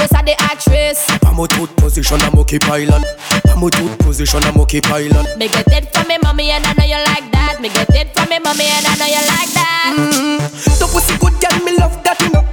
Yo 0.00 0.06
ça 0.08 0.22
des 0.24 0.32
actrices 0.48 1.04
I'm 1.28 1.36
a 1.36 1.46
tooth 1.48 1.76
position, 1.76 2.16
I'm 2.22 2.38
okay 2.40 2.58
pilot. 2.58 3.04
I'm 3.52 3.62
a 3.62 3.68
tooth 3.68 3.98
position, 3.98 4.40
I'm 4.44 4.56
okay 4.64 4.80
pilot. 4.80 5.36
Me 5.36 5.48
get 5.48 5.68
it 5.68 5.92
from 5.92 6.08
me 6.08 6.16
mommy 6.22 6.56
and 6.56 6.64
I 6.64 6.72
know 6.72 6.88
you 6.88 6.96
like 7.04 7.28
that 7.36 7.60
Me 7.60 7.68
get 7.68 7.90
it 7.92 8.16
from 8.16 8.30
me 8.30 8.38
mommy 8.40 8.64
and 8.64 8.86
I 8.86 8.96
know 8.96 9.12
you 9.12 9.20
like 9.28 9.52
that 9.52 9.92
mm-hmm. 9.92 10.78
Ton 10.80 10.88
pussy 10.88 11.18
good 11.20 11.36
girl, 11.36 11.58
me 11.66 11.76
love 11.76 12.00
that 12.00 12.16
you 12.22 12.30
know. 12.32 12.44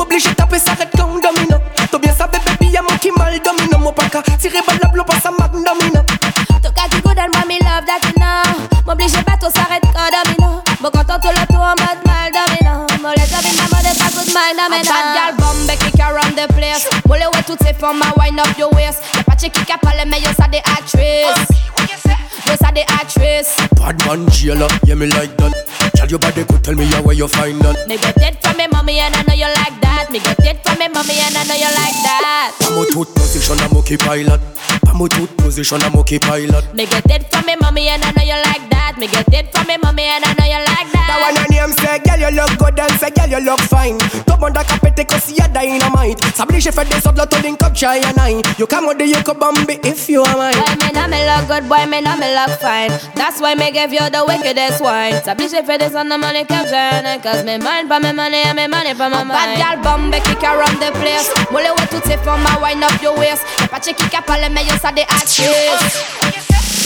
M'oblige 0.00 0.34
taper 0.34 0.58
ça 0.58 0.70
red 0.70 0.88
comme 0.96 1.20
domino. 1.20 1.58
T'as 1.90 1.98
bien 1.98 2.14
ça 2.16 2.26
baby, 2.26 2.72
y'a 2.72 2.80
mon 2.80 2.96
qui 2.96 3.10
mal 3.18 3.38
domino. 3.44 3.76
Mon 3.78 3.92
qu'à 3.92 4.22
tirer 4.38 4.62
balle 4.66 4.78
la 4.82 4.88
blow 4.88 5.04
pas 5.04 5.20
ça 5.20 5.30
mag 5.38 5.52
domino. 5.52 6.00
Tout 6.62 6.72
cas 6.72 6.88
du 6.90 7.02
good 7.02 7.18
and 7.18 7.28
moi 7.34 7.44
me 7.46 7.58
love 7.60 7.84
that 7.84 8.00
you 8.08 8.14
know. 8.16 8.80
M'oblige 8.86 9.22
pas 9.24 9.36
tout 9.36 9.52
s'arrête 9.54 9.84
quand 9.92 10.08
domino. 10.08 10.62
Bon 10.80 10.88
quand 10.90 11.04
on 11.14 11.20
tout 11.20 11.28
le 11.28 11.46
tour 11.52 11.60
en 11.60 11.76
mode 11.76 12.00
mal 12.06 12.32
domino. 12.32 12.86
Moi 13.02 13.12
les 13.14 13.34
amis 13.34 13.54
ma 13.58 13.76
mode 13.76 13.92
pas 13.98 14.10
good 14.16 14.32
mind 14.32 14.56
domino. 14.56 14.88
Bad 14.88 15.06
girl 15.12 15.34
bombe 15.36 15.76
kick 15.76 16.00
around 16.00 16.34
the 16.34 16.46
place. 16.54 16.88
Mole 17.06 17.18
ouais 17.34 17.42
toutes 17.46 17.62
ces 17.62 17.74
femmes 17.74 18.00
à 18.00 18.18
wind 18.18 18.40
up 18.40 18.56
your 18.56 18.72
waist. 18.72 19.02
Y'a 19.14 19.22
pas 19.22 19.36
check 19.38 19.52
qui 19.52 19.70
a 19.70 19.76
parlé 19.76 20.04
mais 20.06 20.20
yo 20.20 20.30
ça 20.34 20.48
des 20.48 20.62
actrices 20.64 21.60
Yo 22.46 22.54
ça 22.60 22.72
des 22.72 22.82
actrices 22.82 23.56
Bad 23.76 24.04
man 24.06 24.30
Sheila, 24.32 24.66
yeah 24.86 24.94
me 24.94 25.06
like 25.06 25.36
that. 25.38 25.52
Tell 25.94 26.08
your 26.08 26.18
body 26.18 26.44
could 26.44 26.62
tell 26.64 26.74
me 26.74 26.84
yeah 26.86 27.00
where 27.00 27.14
you 27.14 27.28
find 27.28 27.60
that. 27.62 27.86
Me 27.88 27.96
get 27.96 28.16
it 28.16 28.42
from 28.42 28.56
me 28.56 28.66
mommy 28.72 28.98
and 28.98 29.14
I 29.14 29.22
know 29.22 29.34
you 29.34 29.46
like 29.46 29.80
that 29.80 30.10
Me 30.10 30.18
get 30.20 30.38
it 30.40 30.58
from 30.64 30.78
me 30.78 30.88
mommy 30.88 31.14
and 31.18 31.36
I 31.36 31.44
know 31.44 31.54
you 31.54 31.70
like 31.70 31.98
that 32.04 32.52
I'm 32.62 32.78
a 32.78 32.86
tooth 32.86 33.14
position, 33.14 33.58
I'm 33.60 33.76
okay 33.78 33.96
pilot. 33.96 34.40
I'm 34.86 35.00
a 35.00 35.08
tooth 35.08 35.36
position, 35.36 35.82
I'm 35.82 35.96
okay 36.00 36.18
pilot. 36.18 36.64
Me 36.74 36.86
get 36.86 37.06
it 37.10 37.30
from 37.32 37.46
me 37.46 37.56
mommy 37.60 37.88
and 37.88 38.02
I 38.04 38.10
know 38.12 38.22
you 38.22 38.38
like 38.44 38.68
that 38.70 38.96
Me 38.98 39.06
get 39.06 39.28
it 39.32 39.52
from 39.52 39.66
me 39.66 39.76
mommy 39.82 40.02
and 40.04 40.24
I 40.24 40.32
know 40.34 40.46
you 40.46 40.60
like 40.66 40.90
that 40.92 41.06
That 41.08 41.18
one 41.20 41.36
her 41.36 41.48
name 41.50 41.72
say, 41.78 41.98
girl 42.00 42.20
you 42.20 42.36
look 42.36 42.58
good 42.58 42.78
and 42.78 42.92
say, 43.00 43.10
girl 43.10 43.28
you 43.28 43.40
look 43.44 43.60
fine. 43.60 43.98
Tout 44.26 44.38
monde 44.38 44.56
a 44.56 44.64
capté 44.64 45.04
que 45.04 45.18
si 45.20 45.34
y'a 45.34 45.48
dynamite. 45.48 46.18
S'oblige 46.36 46.70
fait 46.70 46.84
des 46.88 46.96
autres, 47.06 47.18
l'autre 47.18 47.38
link 47.42 47.62
up, 47.62 47.74
try 47.74 47.98
and 47.98 48.18
I. 48.18 48.40
You 48.58 48.66
come 48.66 48.86
with 48.86 48.98
the 48.98 49.06
you 49.06 49.22
could 49.22 49.38
bomb 49.38 49.54
if 49.84 50.08
you 50.08 50.22
are 50.22 50.36
mine. 50.36 50.54
Boy, 50.54 50.86
me 50.86 50.92
know 50.92 51.08
me 51.08 51.20
look 51.26 51.48
good, 51.48 51.68
boy, 51.68 51.86
me 51.86 52.00
know 52.00 52.16
me 52.16 52.29
look 52.30 52.60
fine. 52.60 52.90
That's 53.14 53.40
why 53.40 53.54
me 53.54 53.70
give 53.70 53.92
you 53.92 54.08
the 54.10 54.24
wickedest 54.26 54.80
wine. 54.80 55.20
S'oblige 55.24 55.62
fait 55.66 55.78
des 55.78 55.94
on 55.96 56.08
the 56.08 56.16
money 56.18 56.44
caption. 56.44 57.04
Cause 57.22 57.44
me 57.44 57.58
mind 57.58 57.88
pa 57.88 57.98
me 57.98 58.12
money 58.12 58.42
and 58.44 58.56
me 58.56 58.66
money 58.66 58.94
pa 58.94 59.08
my 59.08 59.24
mind. 59.24 59.28
Bad 59.28 59.58
girl 59.58 59.76
bombe 59.82 60.18
kick 60.24 60.42
around 60.42 60.78
the 60.80 60.90
place. 61.00 61.30
Mole 61.50 61.70
ouais 61.76 61.86
toutes 61.90 62.06
ces 62.06 62.18
femmes 62.18 62.46
à 62.46 62.60
wind 62.60 62.82
up 62.82 63.02
your 63.02 63.16
waist. 63.18 63.42
Y'a 63.60 63.68
pas 63.68 63.80
check 63.80 63.96
qui 63.96 64.16
a 64.16 64.22
parlé, 64.22 64.48
mais 64.48 64.64
yo 64.64 64.74
ça 64.80 64.92
des 64.92 65.02
actrices. 65.02 65.98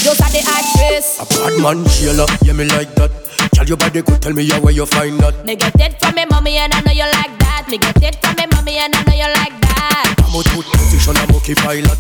Yo 0.04 0.12
ça 0.14 0.26
des 0.32 0.40
actrices. 0.40 1.20
A 1.20 1.24
bad 1.24 1.58
man 1.60 1.84
Sheila, 1.88 2.26
yeah 2.42 2.52
me 2.52 2.64
like 2.64 2.94
that. 2.94 3.10
Tell 3.52 3.66
your 3.66 3.76
body 3.76 4.02
could 4.02 4.20
tell 4.20 4.32
me 4.32 4.42
yeah 4.42 4.58
where 4.58 4.72
you 4.72 4.86
find 4.86 5.18
that. 5.20 5.44
Me 5.44 5.54
get 5.56 5.74
it 5.78 6.00
from 6.00 6.14
me 6.14 6.24
mommy 6.30 6.56
and 6.56 6.74
I 6.74 6.80
know 6.80 6.92
you 6.92 7.04
like 7.04 7.38
that. 7.38 7.68
Me 7.68 7.78
get 7.78 8.02
it 8.02 8.16
from 8.20 8.36
me 8.36 8.46
mommy 8.52 8.78
and 8.78 8.94
I 8.94 9.02
know 9.02 9.14
you 9.14 9.32
like 9.32 9.60
that. 9.60 10.14
I'm 10.18 10.34
a 10.34 10.42
tooth 10.42 10.66
position, 10.72 11.16
I'm 11.16 11.34
okay 11.36 11.54
pilot. 11.54 11.98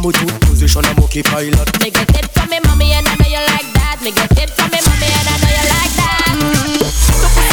I'm 0.00 0.08
a 0.08 0.12
tooth 0.12 0.40
position, 0.40 0.82
I'm 0.86 0.98
okay 1.04 1.22
pilot. 1.22 1.68
Me 1.84 1.90
get 1.90 2.08
it 2.16 2.24
from 2.30 2.48
me 2.48 2.58
mommy 2.64 2.92
and 2.92 3.06
I 3.06 3.16
know 3.16 3.28
you 3.28 3.36
like 3.52 3.68
that. 3.76 4.00
Me 4.00 4.10
get 4.10 4.32
it 4.32 4.48
from 4.48 4.70
me 4.72 4.80
mommy 4.80 5.12
and 5.12 5.28
I 5.28 5.36
know 5.36 5.52
you 5.52 5.64
like 5.76 5.94
that. 6.00 6.40
Mm. 6.40 6.80
Good 6.80 7.49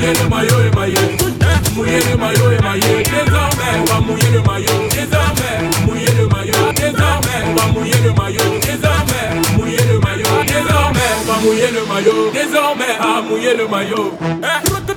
mouiller 0.00 0.14
le 0.22 0.28
maillot 0.28 0.60
et 0.66 0.76
maillot. 0.76 0.96
Mouiller 1.76 2.00
le 2.10 2.16
maillot 2.16 2.62
maillot. 2.62 3.02
Désormais, 3.04 3.72
on 3.80 3.84
va 3.84 4.00
mouiller 4.00 4.30
le 4.32 4.42
maillot. 4.42 4.88
Désormais, 4.90 5.86
mouiller 5.86 6.12
le 6.18 6.26
maillot. 6.26 6.72
Désormais, 6.74 7.40
on 7.46 7.54
va 7.54 7.66
mouiller 7.72 8.00
le 8.04 8.12
maillot. 8.12 8.60
Désormais, 8.60 9.56
mouiller 9.56 9.78
le 9.92 9.98
maillot. 9.98 10.44
Désormais, 10.46 11.10
on 11.20 11.32
va 11.32 11.38
mouiller 11.40 11.70
le 11.72 11.86
maillot. 11.86 12.30
Désormais, 12.32 12.96
à 12.98 13.22
mouiller 13.22 13.54
le 13.56 13.68
maillot. 13.68 14.12
Eh, 14.22 14.89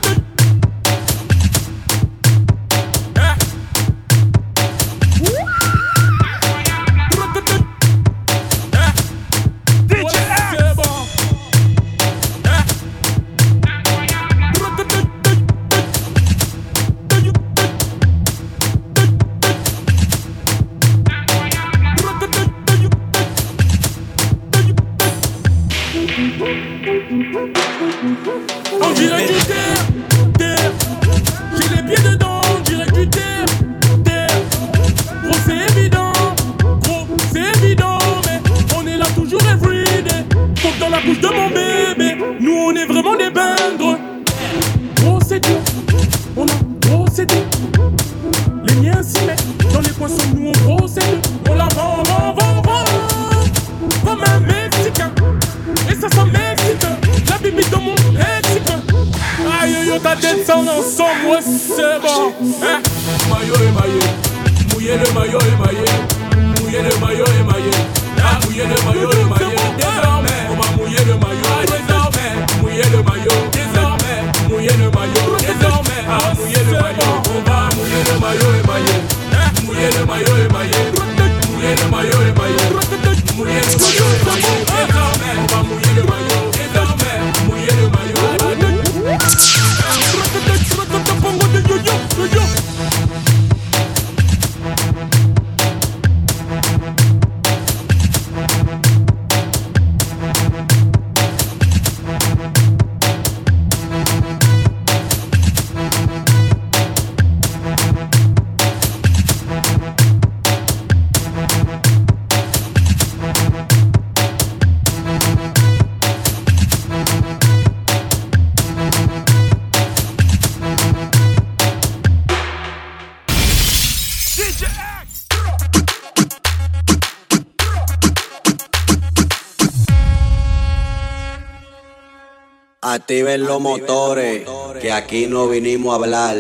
Activen 132.93 133.43
los 133.45 133.59
motores, 133.59 134.47
que 134.79 134.91
aquí 134.91 135.25
no 135.25 135.47
vinimos 135.47 135.93
a 135.93 135.95
hablar. 135.95 136.37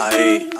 Ahí. 0.00 0.51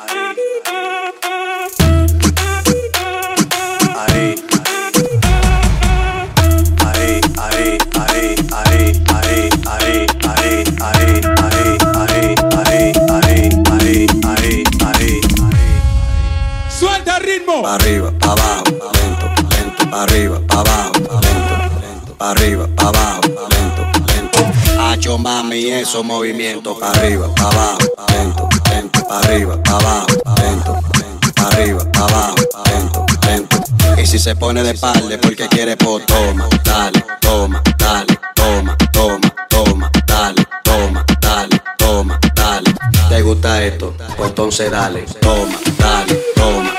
Hacho 25.12 25.18
mami, 25.18 25.70
esos 25.70 26.02
movimientos, 26.02 26.78
pa' 26.78 26.90
arriba, 26.90 27.28
pa' 27.34 27.50
abajo, 27.50 27.78
lento, 28.08 28.48
lento, 28.70 29.06
pa' 29.06 29.18
arriba, 29.18 29.62
pa' 29.62 29.76
abajo, 29.76 30.06
lento, 30.40 30.78
lento, 30.98 31.42
arriba, 31.44 31.92
pa' 31.92 32.04
abajo, 32.06 32.34
lento, 32.70 33.06
lento. 33.26 33.56
Y 34.00 34.06
si 34.06 34.18
se 34.18 34.34
pone 34.34 34.62
de 34.62 34.70
espalda 34.70 35.14
es 35.14 35.20
porque 35.20 35.46
quiere, 35.48 35.76
pues 35.76 36.06
toma, 36.06 36.48
dale, 36.64 37.04
toma, 37.20 37.62
dale, 37.76 38.18
toma, 38.34 38.74
toma, 38.90 39.34
toma, 39.50 39.90
dale, 40.06 40.46
toma, 40.64 41.04
dale, 41.20 41.62
toma, 41.76 42.18
dale. 42.34 42.74
¿Te 43.10 43.20
gusta 43.20 43.62
esto? 43.62 43.94
Pues 44.16 44.30
entonces 44.30 44.70
dale, 44.70 45.04
toma, 45.20 45.58
dale, 45.78 46.22
toma, 46.34 46.70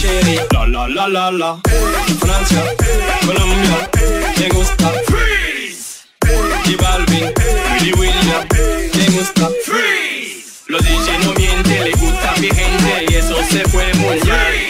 chérie. 0.00 0.40
La 0.52 0.66
la 0.66 0.88
la 0.88 1.08
la 1.08 1.30
la. 1.30 1.60
Francia, 2.18 2.62
Colombia, 3.26 3.90
me 4.38 4.48
gusta. 4.48 4.92
Freeze. 5.06 6.06
Y 6.66 6.76
Balvin, 6.76 7.32
Willy 7.72 7.92
William, 7.92 8.46
me 8.94 9.06
gusta. 9.16 9.48
Freeze. 9.64 10.64
Los 10.68 10.82
DJ 10.82 11.18
no 11.24 11.32
mienten, 11.34 11.84
le 11.84 11.92
gusta 11.92 12.32
a 12.32 12.40
mi 12.40 12.48
gente 12.48 13.06
y 13.08 13.14
eso 13.14 13.36
se 13.50 13.64
fue 13.68 13.92
muy 13.94 14.20
bien. 14.20 14.69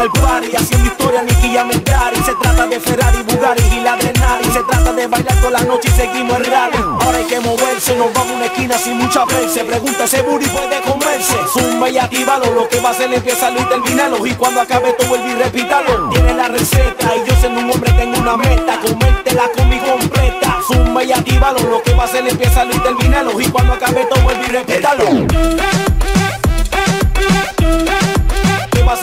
en 0.00 0.06
el 0.06 0.10
party 0.20 0.56
Haciendo 0.56 0.86
historia, 0.88 1.22
Nicky 1.22 1.48
y 1.48 2.24
Se 2.24 2.34
trata 2.34 2.66
de 2.66 2.80
Ferrari, 2.80 3.22
Bugatti 3.22 3.62
y 3.76 3.80
la 3.80 3.96
y 4.40 4.50
Se 4.50 4.62
trata 4.62 4.92
de 4.92 5.06
bailar 5.06 5.36
toda 5.36 5.50
la 5.50 5.60
noche 5.60 5.88
y 5.88 5.92
seguimos 5.92 6.38
el 6.38 6.54
Ahora 6.54 7.18
hay 7.18 7.24
que 7.24 7.40
moverse, 7.40 7.96
nos 7.96 8.12
vamos 8.12 8.32
a 8.32 8.34
una 8.34 8.46
esquina 8.46 8.78
sin 8.78 8.98
mucha 8.98 9.24
Se 9.52 9.64
pregunta 9.64 10.04
ese 10.04 10.22
booty 10.22 10.46
puede 10.46 10.80
comerse 10.82 11.36
Zumba 11.52 11.88
y 11.88 11.98
actívalo, 11.98 12.52
lo 12.52 12.68
que 12.68 12.80
va 12.80 12.90
a 12.90 12.92
hacer 12.92 13.12
empieza 13.12 13.50
y 13.50 13.64
terminalo 13.64 14.26
Y 14.26 14.34
cuando 14.34 14.60
acabe 14.60 14.92
todo 14.94 15.08
vuelve 15.08 15.30
y 15.30 15.34
repítalo. 15.34 16.08
Tiene 16.10 16.34
la 16.34 16.48
receta 16.48 17.16
y 17.16 17.28
yo 17.28 17.36
siendo 17.40 17.60
un 17.60 17.70
hombre 17.70 17.92
tengo 17.92 18.18
una 18.18 18.36
meta. 18.36 18.78
Comértela 18.80 19.50
con 19.56 19.68
mi 19.68 19.78
completa. 19.78 20.58
Zumba 20.66 21.04
y 21.04 21.12
actívalo, 21.12 21.60
lo 21.68 21.82
que 21.82 21.94
va 21.94 22.04
a 22.04 22.06
hacer 22.06 22.26
empieza 22.26 22.64
y 22.64 22.78
terminalo 22.78 23.40
Y 23.40 23.46
cuando 23.46 23.74
acabe 23.74 24.04
todo 24.04 24.22
vuelve 24.22 24.46
y 24.46 24.50
repítalo 24.50 25.89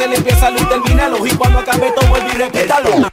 que 0.09 0.21
va 0.21 0.37
a 0.37 0.39
ser 0.39 0.49
empieza 0.49 0.51
y 0.51 0.65
terminalo 0.65 1.25
Y 1.25 1.31
cuando 1.31 1.59
acabe 1.59 1.91
todo 1.91 2.07
vuelve 2.07 2.29
y 2.33 2.37
repítalo 2.37 3.09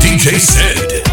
DJ 0.00 0.38
said. 0.40 1.04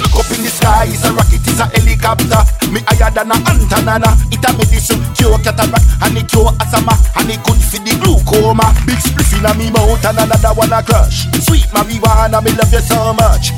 Look 0.00 0.16
up 0.16 0.30
in 0.36 0.44
the 0.44 0.50
sky, 0.50 0.84
it's 0.84 1.04
a 1.04 1.12
rocket, 1.12 1.40
it's 1.46 1.60
a 1.60 1.66
helicopter. 1.66 2.42
Me 2.72 2.80
higher 2.86 3.10
than 3.10 3.32
a 3.32 3.36
antenna. 3.48 4.10
It 4.30 4.44
a 4.44 4.52
medicine, 4.52 5.00
cure 5.14 5.38
cataract, 5.38 5.84
and 6.02 6.18
it 6.18 6.28
cure 6.28 6.52
asthma, 6.60 6.92
and 7.16 7.30
it 7.30 7.40
good 7.44 7.56
for 7.56 7.80
the 7.80 7.94
glaucoma. 8.00 8.68
Big 8.84 9.00
spliff 9.00 9.32
in 9.38 9.46
a 9.46 9.54
me 9.56 9.70
mouth 9.70 10.04
and 10.04 10.18
another 10.18 10.52
one 10.52 10.72
a 10.72 10.82
crush. 10.82 11.24
Sweet 11.46 11.68
marijuana, 11.72 12.42
me 12.44 12.52
love 12.52 12.72
you 12.72 12.80
so 12.80 13.12
much. 13.14 13.52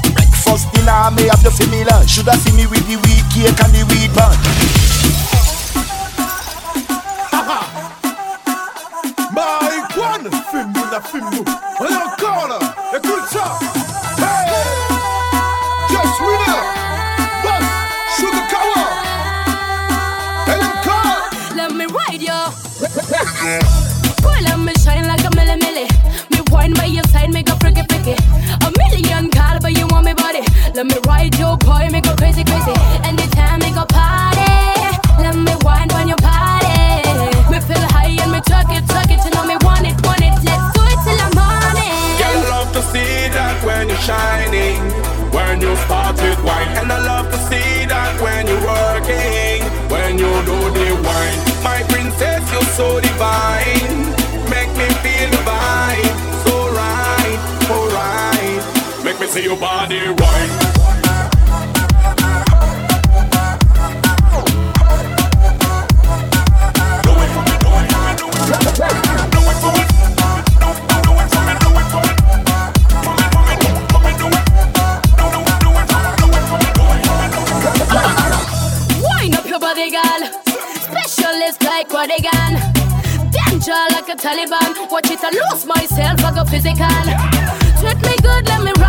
Breakfast, 0.53 0.74
dinner, 0.74 1.11
me 1.16 1.28
have 1.28 1.42
you 1.42 1.50
for 1.50 1.70
me 1.70 1.82
lunch. 1.82 2.11
Shoulda 2.11 2.32
see 2.32 2.55
me 2.55 2.66
with 2.66 2.86
the 2.86 2.96
weed 2.96 3.24
cake 3.32 3.59
and 3.64 3.72
the 3.72 3.88
weed 3.88 4.12
bun. 4.12 4.36
Mike 9.32 9.96
One, 9.96 10.30
film 10.50 10.74
film 11.00 11.30
nous. 11.30 11.44
On 11.80 11.86
est 11.86 11.96
encore 11.96 12.81
Let 30.82 30.90
me 30.90 30.98
ride 31.06 31.38
your 31.38 31.56
boy, 31.58 31.86
make 31.92 32.06
a 32.10 32.16
crazy 32.16 32.42
crazy. 32.42 32.74
Anytime, 33.06 33.60
make 33.60 33.78
a 33.78 33.86
party. 33.86 34.50
Let 35.22 35.38
me 35.38 35.54
wine 35.62 35.86
when 35.94 36.08
you 36.08 36.18
party. 36.18 37.06
Me 37.46 37.60
feel 37.62 37.86
high 37.94 38.10
and 38.18 38.32
me 38.34 38.40
tuck 38.42 38.66
it, 38.66 38.82
tuck 38.90 39.06
it. 39.06 39.22
Know 39.30 39.46
me 39.46 39.54
want 39.62 39.86
it, 39.86 39.94
want 40.02 40.26
it. 40.26 40.34
Let's 40.42 40.74
do 40.74 40.82
it 40.82 40.98
till 41.06 41.18
the 41.22 41.28
morning. 41.38 42.18
Girl, 42.18 42.34
I 42.34 42.50
love 42.50 42.72
to 42.74 42.82
see 42.90 43.30
that 43.30 43.62
when 43.62 43.94
you're 43.94 44.02
shining, 44.02 44.82
when 45.30 45.62
you 45.62 45.70
start 45.86 46.18
with 46.18 46.42
wine, 46.42 46.74
and 46.74 46.90
I 46.90 46.98
love 46.98 47.30
to 47.30 47.38
see 47.46 47.86
that 47.86 48.18
when 48.18 48.50
you're 48.50 48.66
working, 48.66 49.62
when 49.86 50.18
you 50.18 50.34
do 50.42 50.58
the 50.66 50.98
wine. 50.98 51.38
My 51.62 51.86
princess, 51.94 52.42
you're 52.50 52.70
so 52.74 52.98
divine, 52.98 53.91
see 59.32 59.44
your 59.44 59.56
body 59.56 59.98
what 82.02 82.08
they. 82.08 82.22
Danger 83.30 83.72
like 83.92 84.08
a 84.08 84.16
Taliban. 84.16 84.90
Watch 84.90 85.10
it, 85.10 85.20
I 85.22 85.30
lose 85.30 85.66
myself, 85.66 86.24
I 86.24 86.34
go 86.34 86.44
physical. 86.44 86.88
Treat 87.80 87.98
me 88.02 88.16
good, 88.22 88.48
let 88.48 88.62
me 88.64 88.81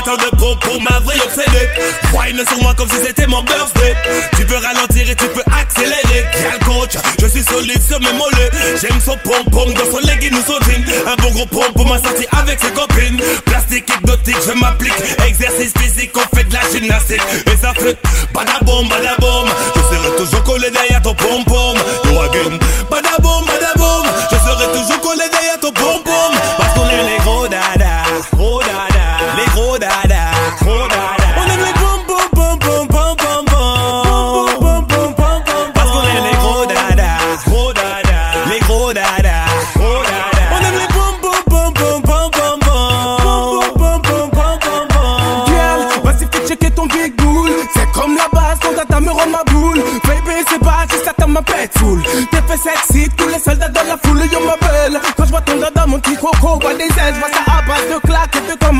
Amateur 0.00 0.30
de 0.30 0.36
propos, 0.36 0.80
ma 0.80 0.98
vraie 1.00 1.20
obsédée. 1.20 1.68
Wine 2.14 2.42
sur 2.48 2.62
moi 2.62 2.72
comme 2.74 2.88
si 2.88 2.96
c'était 3.04 3.26
mon 3.26 3.42
birthday. 3.42 3.94
Tu 4.36 4.46
peux 4.46 4.56
ralentir 4.56 5.10
et 5.10 5.14
tu 5.14 5.26
peux 5.26 5.42
accélérer. 5.52 6.24
Quel 6.32 6.58
coach, 6.66 6.92
je 7.20 7.26
suis 7.26 7.42
solide 7.42 7.82
sur 7.82 8.00
mes 8.00 8.12
mollets. 8.12 8.50
J'aime 8.80 8.98
son 9.04 9.16
pom 9.18 9.44
pom 9.52 9.72
dans 9.74 9.84
son 9.90 9.98
legging 10.06 10.32
ou 10.32 10.42
son 10.46 10.58
jean. 10.64 10.84
Un 11.06 11.16
bon 11.16 11.30
gros 11.32 11.46
pom 11.46 11.72
pour 11.74 11.86
ma 11.86 11.98
sortie 11.98 12.26
avec 12.32 12.60
ses 12.60 12.70
copines. 12.70 13.20
Plastique 13.44 13.90
hypnotique, 13.90 14.36
je 14.46 14.52
m'applique. 14.52 14.94
Exercice 15.26 15.72
physique, 15.78 16.12
on 16.16 16.36
fait 16.36 16.44
de 16.44 16.54
la 16.54 16.60
gymnastique. 16.72 17.22
Et 17.46 17.56
ça 17.60 17.74
fait 17.74 17.98
badabom, 18.32 18.88
badabom. 18.88 19.48
Je 19.76 19.80
serai 19.96 20.16
toujours 20.16 20.44
collé 20.44 20.70
derrière 20.70 21.02
ton 21.02 21.14
pom 21.14 21.44
pom. 21.44 21.76
Yo 22.04 22.20
again, 22.22 22.58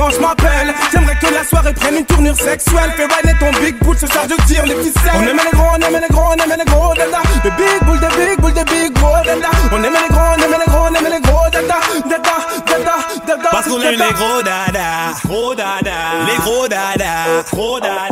comment 0.01 0.11
je 0.11 0.20
m'appelle. 0.20 0.74
J'aimerais 0.92 1.16
que 1.16 1.26
la 1.26 1.44
soirée 1.44 1.74
prenne 1.74 1.96
une 1.96 2.07
tournure 2.07 2.36
sexuelle. 2.36 2.92
Fais 2.96 3.05
whiner 3.05 3.38
ton 3.38 3.51
big 3.61 3.76
bull, 3.82 3.96
ce 3.98 4.07
soir 4.07 4.24
je 4.28 4.46
tire 4.46 4.64
les 4.66 4.76
ficelles. 4.76 5.12
On 5.14 5.22
aimait 5.22 5.42
les 5.44 5.59
gros, 5.59 5.68
on 5.72 5.86
aimait 5.86 6.01
les 6.01 6.09
gros, 6.09 6.22
on 6.30 6.44
aimait 6.44 6.57
les 6.57 6.64
gros 6.64 6.94
dada 6.94 7.20
Des 7.44 7.51
big 7.51 7.84
bull, 7.84 8.01
des 8.01 8.09
big 8.16 8.40
bull, 8.40 8.53
des 8.53 8.64
big 8.64 8.92
gros 8.94 9.24
dada 9.24 9.51
On 9.72 9.76
aimait 9.76 9.88
les 9.88 10.14
gros, 10.14 10.20
on 10.20 10.42
aimait 10.42 10.59
les 10.59 10.72
gros, 10.72 10.86
on 10.90 10.94
aimait 10.94 11.11
les 11.11 11.20
gros 11.20 11.51
dada 11.53 11.80
Dada, 12.09 12.94
dada, 13.26 13.62
qu'on 13.68 13.80
aime 13.82 13.90
les 13.90 14.14
gros 14.14 14.42
dada, 14.42 15.12
gros 15.26 15.55
dada, 15.55 15.90
les 16.26 16.36
gros 16.42 16.68
dada, 16.68 17.42
gros 17.53 17.80
dada. 17.80 18.09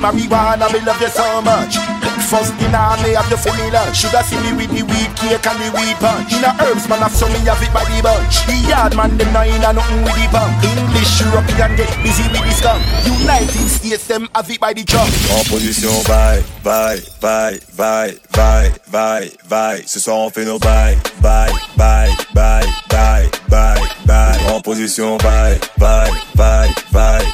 Marijuana, 0.00 0.70
me 0.72 0.80
love 0.80 1.00
you 1.00 1.08
so 1.08 1.42
much. 1.42 1.76
Breakfast, 2.00 2.56
dinner, 2.58 2.96
me 3.02 3.14
have 3.14 3.30
you 3.30 3.36
for 3.36 3.54
lunch. 3.72 3.96
Shoulda 3.96 4.22
see 4.24 4.38
me 4.40 4.52
with 4.56 4.70
the 4.70 4.82
weed 4.82 5.10
cake 5.16 5.46
and 5.46 5.58
the 5.60 5.68
weed 5.76 5.96
punch. 5.98 6.32
In 6.32 6.44
a 6.44 6.52
herbs, 6.62 6.88
man, 6.88 7.00
have 7.00 7.12
some 7.12 7.32
me 7.32 7.40
have 7.46 7.62
it 7.62 7.72
by 7.72 7.84
the 7.84 8.00
bunch. 8.02 8.46
The 8.46 8.56
yard 8.68 8.96
man, 8.96 9.16
them 9.16 9.32
not 9.32 9.46
in 9.46 9.62
a 9.64 9.72
nothing 9.72 10.02
with 10.04 10.14
the 10.14 10.26
pump. 10.30 10.52
English, 10.64 11.20
European, 11.20 11.76
get 11.76 11.90
busy 12.02 12.24
with 12.30 12.44
the 12.44 12.52
scum. 12.54 12.80
United 13.20 13.68
States, 13.68 14.06
them 14.06 14.28
have 14.34 14.50
it 14.50 14.60
by 14.60 14.72
the 14.72 14.84
chunk. 14.84 15.10
En 15.34 15.44
position, 15.44 15.92
bye, 16.06 16.42
bye, 16.62 17.00
bye, 17.20 17.58
bye, 17.76 18.14
bye, 18.32 18.70
bye, 18.90 19.30
bye. 19.48 19.82
Ce 19.86 20.00
soir 20.00 20.18
on 20.18 20.30
fait 20.30 20.44
nos 20.44 20.58
bye, 20.58 20.96
bye, 21.20 21.50
bye, 21.76 22.10
bye, 22.34 22.66
bye, 22.88 23.28
bye, 23.48 23.80
bye. 24.06 24.38
En 24.52 24.60
position, 24.60 25.16
bye, 25.18 25.58
bye, 25.78 26.10
bye, 26.34 26.68
bye, 26.92 27.24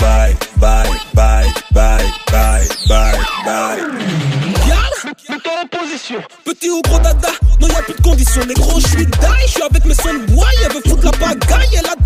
bye, 0.00 0.36
bye, 0.56 0.88
bye, 1.14 1.46
bye, 1.72 2.04
bye, 2.30 2.68
bye, 2.88 3.18
bye. 3.44 3.82
Mets-toi 5.28 5.52
en 5.62 5.66
position. 5.68 6.20
Petit 6.44 6.70
ou 6.70 6.82
gros 6.82 6.98
dada, 6.98 7.28
non 7.60 7.68
y'a 7.68 7.82
plus 7.82 7.94
de 7.94 8.02
conditions. 8.02 8.42
Les 8.46 8.54
gros, 8.54 8.80
je 8.80 8.86
suis 8.88 9.06
die, 9.06 9.18
je 9.46 9.50
suis 9.50 9.62
avec 9.62 9.84
mes 9.84 9.94
sons 9.94 10.14
de 10.14 10.32
bois. 10.32 10.46
Elle 10.64 10.72
veut 10.72 10.82
foutre 10.88 11.04
la 11.04 11.12
pagaille, 11.12 11.68
elle 11.78 11.86
a 11.86 11.96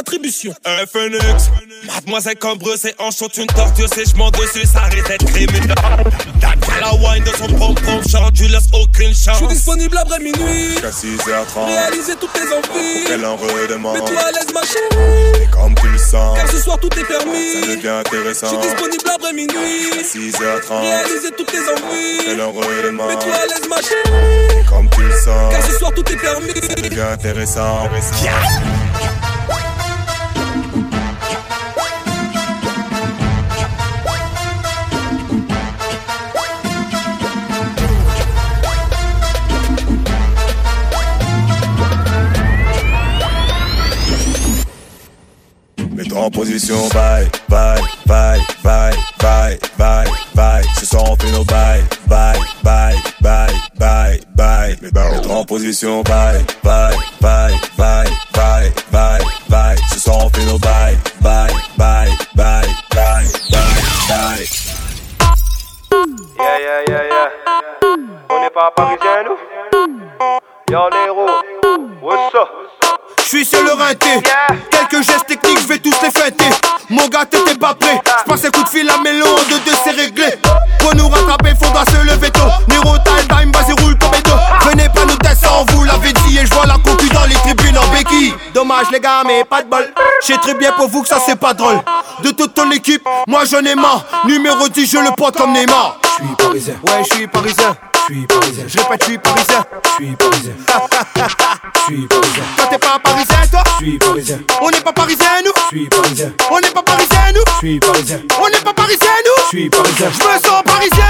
attributions. 0.00 0.54
Un 0.64 0.86
phoenix, 0.86 1.50
mademoiselle 1.86 2.36
Cambreuse 2.36 2.84
et 2.86 2.94
en 2.98 3.10
chante 3.10 3.36
une 3.36 3.46
tortue, 3.46 3.82
c'est 3.94 4.08
je 4.10 4.16
m'en 4.16 4.30
dessus, 4.30 4.66
ça 4.66 4.80
arrête 4.80 5.06
d'être 5.06 5.24
criminel. 5.26 5.74
T'as 6.40 6.80
la 6.80 6.94
wine 6.94 7.22
de 7.24 7.30
son 7.30 7.46
pom-pom 7.58 8.00
chante, 8.10 8.32
tu 8.34 8.44
laisses 8.48 8.68
aucune 8.72 9.14
chance. 9.14 9.38
Je 9.40 9.44
suis 9.46 9.54
disponible 9.54 9.96
après 9.98 10.18
minuit. 10.18 10.70
Jusqu'à 10.72 10.90
6h30. 10.90 11.66
Réaliser 11.66 12.14
toutes 12.16 12.32
tes 12.32 12.40
envies. 12.40 13.04
Qu'elle 13.06 13.24
en 13.24 13.36
redemande. 13.36 13.94
Mets-toi 13.98 14.20
à 14.20 14.30
l'aise, 14.32 14.46
ma 14.54 14.62
chérie. 14.62 15.42
Et 15.42 15.46
comme 15.50 15.74
tu 15.74 15.88
le 15.88 15.98
sens, 15.98 16.36
Car 16.38 16.50
ce 16.50 16.58
soir 16.58 16.78
tout 16.80 16.88
est 16.98 17.04
permis. 17.04 17.52
ça 17.60 17.60
devient 17.76 17.88
intéressant. 17.88 18.46
Je 18.46 18.60
suis 18.60 18.70
disponible 18.72 19.10
après 19.14 19.32
minuit. 19.32 19.90
À 19.98 20.02
6h30. 20.02 20.80
Réaliser 20.80 21.30
toutes 21.36 21.46
tes 21.52 21.58
envies. 21.58 22.24
Qu'elle 22.24 22.40
en 22.40 22.52
redemande. 22.52 23.08
Mets-toi 23.10 23.34
à 23.34 23.46
l'aise, 23.46 23.68
ma 23.68 23.76
chérie. 23.82 24.60
Et 24.60 24.64
comme 24.64 24.88
tu 24.90 25.02
le 25.02 25.12
sens, 25.12 25.52
Car 25.52 25.62
ce 25.66 25.72
soir 25.78 25.92
tout 25.94 26.10
est 26.12 26.16
permis. 26.16 26.48
ça 26.66 26.74
devient 26.74 27.00
intéressant. 27.12 27.82
Mets-toi 27.92 29.29
en 46.20 46.30
position, 46.30 46.88
bye, 46.88 47.26
bye, 47.48 47.80
bye, 48.06 48.38
bye, 48.62 48.92
bye, 49.18 49.58
bye, 49.78 50.04
bye. 50.34 50.62
Ce 50.78 50.86
soir 50.86 51.04
on 51.10 51.16
fait 51.16 51.32
nos 51.32 51.44
bye, 51.44 51.82
bye, 52.06 52.38
bye, 52.62 52.94
bye, 53.20 53.52
bye, 53.78 54.20
bye. 54.36 54.76
Mets-toi 54.82 55.34
en 55.34 55.44
position, 55.44 56.02
bye, 56.02 56.44
bye, 56.62 56.94
bye, 57.20 57.54
bye, 57.78 58.04
bye, 58.34 58.72
bye, 58.92 59.18
bye. 59.48 59.76
Ce 59.92 59.98
soir 59.98 60.26
on 60.26 60.28
fait 60.30 60.44
nos 60.44 60.58
bye, 60.58 60.96
bye, 61.22 61.48
bye, 61.78 62.10
bye, 62.36 62.66
bye, 62.94 63.24
bye, 63.50 63.82
bye. 64.08 64.44
Yeah, 66.38 66.58
yeah, 66.58 66.82
yeah, 66.88 67.04
yeah. 67.08 67.28
On 68.28 68.40
n'est 68.42 68.50
pas 68.50 68.72
parisiens, 68.76 69.24
nous 69.24 69.38
Yo, 70.70 70.88
Nero, 70.90 71.26
what's 72.02 72.34
up 72.34 72.69
suis 73.30 73.44
sur 73.44 73.62
le 73.62 73.72
rinté. 73.72 74.20
Quelques 74.70 75.06
gestes 75.06 75.26
techniques, 75.26 75.60
je 75.62 75.68
vais 75.68 75.78
tous 75.78 75.94
les 76.02 76.10
fêter. 76.10 76.50
Mon 76.88 77.06
gars, 77.06 77.24
t'étais 77.24 77.54
pas 77.54 77.74
prêt. 77.74 78.02
Je 78.04 78.28
passe 78.28 78.44
un 78.44 78.50
coup 78.50 78.64
de 78.64 78.68
fil 78.68 78.90
à 78.90 78.98
Mélo, 78.98 79.24
en 79.24 79.48
deux 79.48 79.60
deux 79.60 79.76
c'est 79.84 79.92
réglé. 79.92 80.34
Pour 80.80 80.96
nous 80.96 81.08
rattraper, 81.08 81.54
faudra 81.62 81.84
se 81.84 82.04
lever 82.04 82.30
tôt. 82.30 82.40
Nero, 82.68 82.96
time, 83.04 83.28
time, 83.28 83.52
vas-y, 83.52 83.72
roule 83.84 83.96
comme 83.98 84.10
béton. 84.10 84.36
Venez 84.66 84.88
pas 84.88 85.04
nous 85.04 85.14
tester, 85.16 85.46
on 85.48 85.64
vous 85.72 85.84
l'avait 85.84 86.12
dit. 86.12 86.38
Et 86.38 86.46
je 86.46 86.52
vois 86.52 86.66
la 86.66 86.74
concu 86.74 87.08
dans 87.10 87.24
les 87.26 87.36
tribunes 87.36 87.78
en 87.78 87.86
béquille. 87.92 88.34
Dommage, 88.52 88.90
les 88.90 88.98
gars, 88.98 89.22
mais 89.24 89.44
pas 89.44 89.62
de 89.62 89.68
bol. 89.68 89.86
Je 90.22 90.26
sais 90.26 90.38
très 90.38 90.54
bien 90.54 90.72
pour 90.72 90.88
vous 90.88 91.02
que 91.02 91.08
ça, 91.08 91.18
c'est 91.24 91.38
pas 91.38 91.54
drôle. 91.54 91.80
De 92.24 92.32
toute 92.32 92.54
ton 92.54 92.68
équipe, 92.72 93.06
moi 93.28 93.44
j'en 93.44 93.64
ai 93.64 93.76
marre. 93.76 94.04
Numéro 94.24 94.68
10, 94.68 94.90
je 94.90 94.98
le 94.98 95.14
porte 95.16 95.36
comme 95.36 95.52
Neymar. 95.52 95.98
Je 96.02 96.24
suis 96.26 96.34
parisien. 96.36 96.74
Ouais, 96.82 97.04
je 97.08 97.14
suis 97.14 97.26
parisien. 97.28 97.76
Je 98.10 98.16
suis 98.16 98.26
parisien. 98.26 98.64
Je 98.66 98.78
répète, 98.78 99.00
je 99.02 99.06
suis 99.06 99.18
parisien. 99.18 99.64
Je 99.84 100.04
suis 100.04 100.16
parisien. 100.16 100.52
Je 101.78 101.94
suis 101.94 102.06
parisien. 102.08 102.42
Toi, 102.56 102.66
t'es 102.68 102.78
pas 102.78 102.98
parisien, 102.98 103.36
toi 103.52 103.62
Je 103.78 103.84
suis 103.84 103.98
parisien. 103.98 104.38
On 104.60 104.70
n'est 104.70 104.80
pas 104.80 104.92
parisien, 104.92 105.26
nous 105.44 105.52
Je 105.70 105.76
suis 105.76 105.88
parisien. 105.88 106.32
On 106.50 106.58
n'est 106.58 106.70
pas 106.70 106.82
parisien, 106.82 107.32
nous 107.32 107.42
Je 107.46 107.58
suis 107.58 107.78
parisien. 107.78 108.20
On 108.42 108.48
n'est 108.48 108.64
pas 108.64 108.74
parisien, 108.74 109.14
nous 109.24 109.42
Je 109.44 109.48
suis 109.56 109.70
parisien. 109.70 110.10
Je 110.10 110.24
me 110.24 110.40
sens 110.42 110.62
parisien 110.64 111.04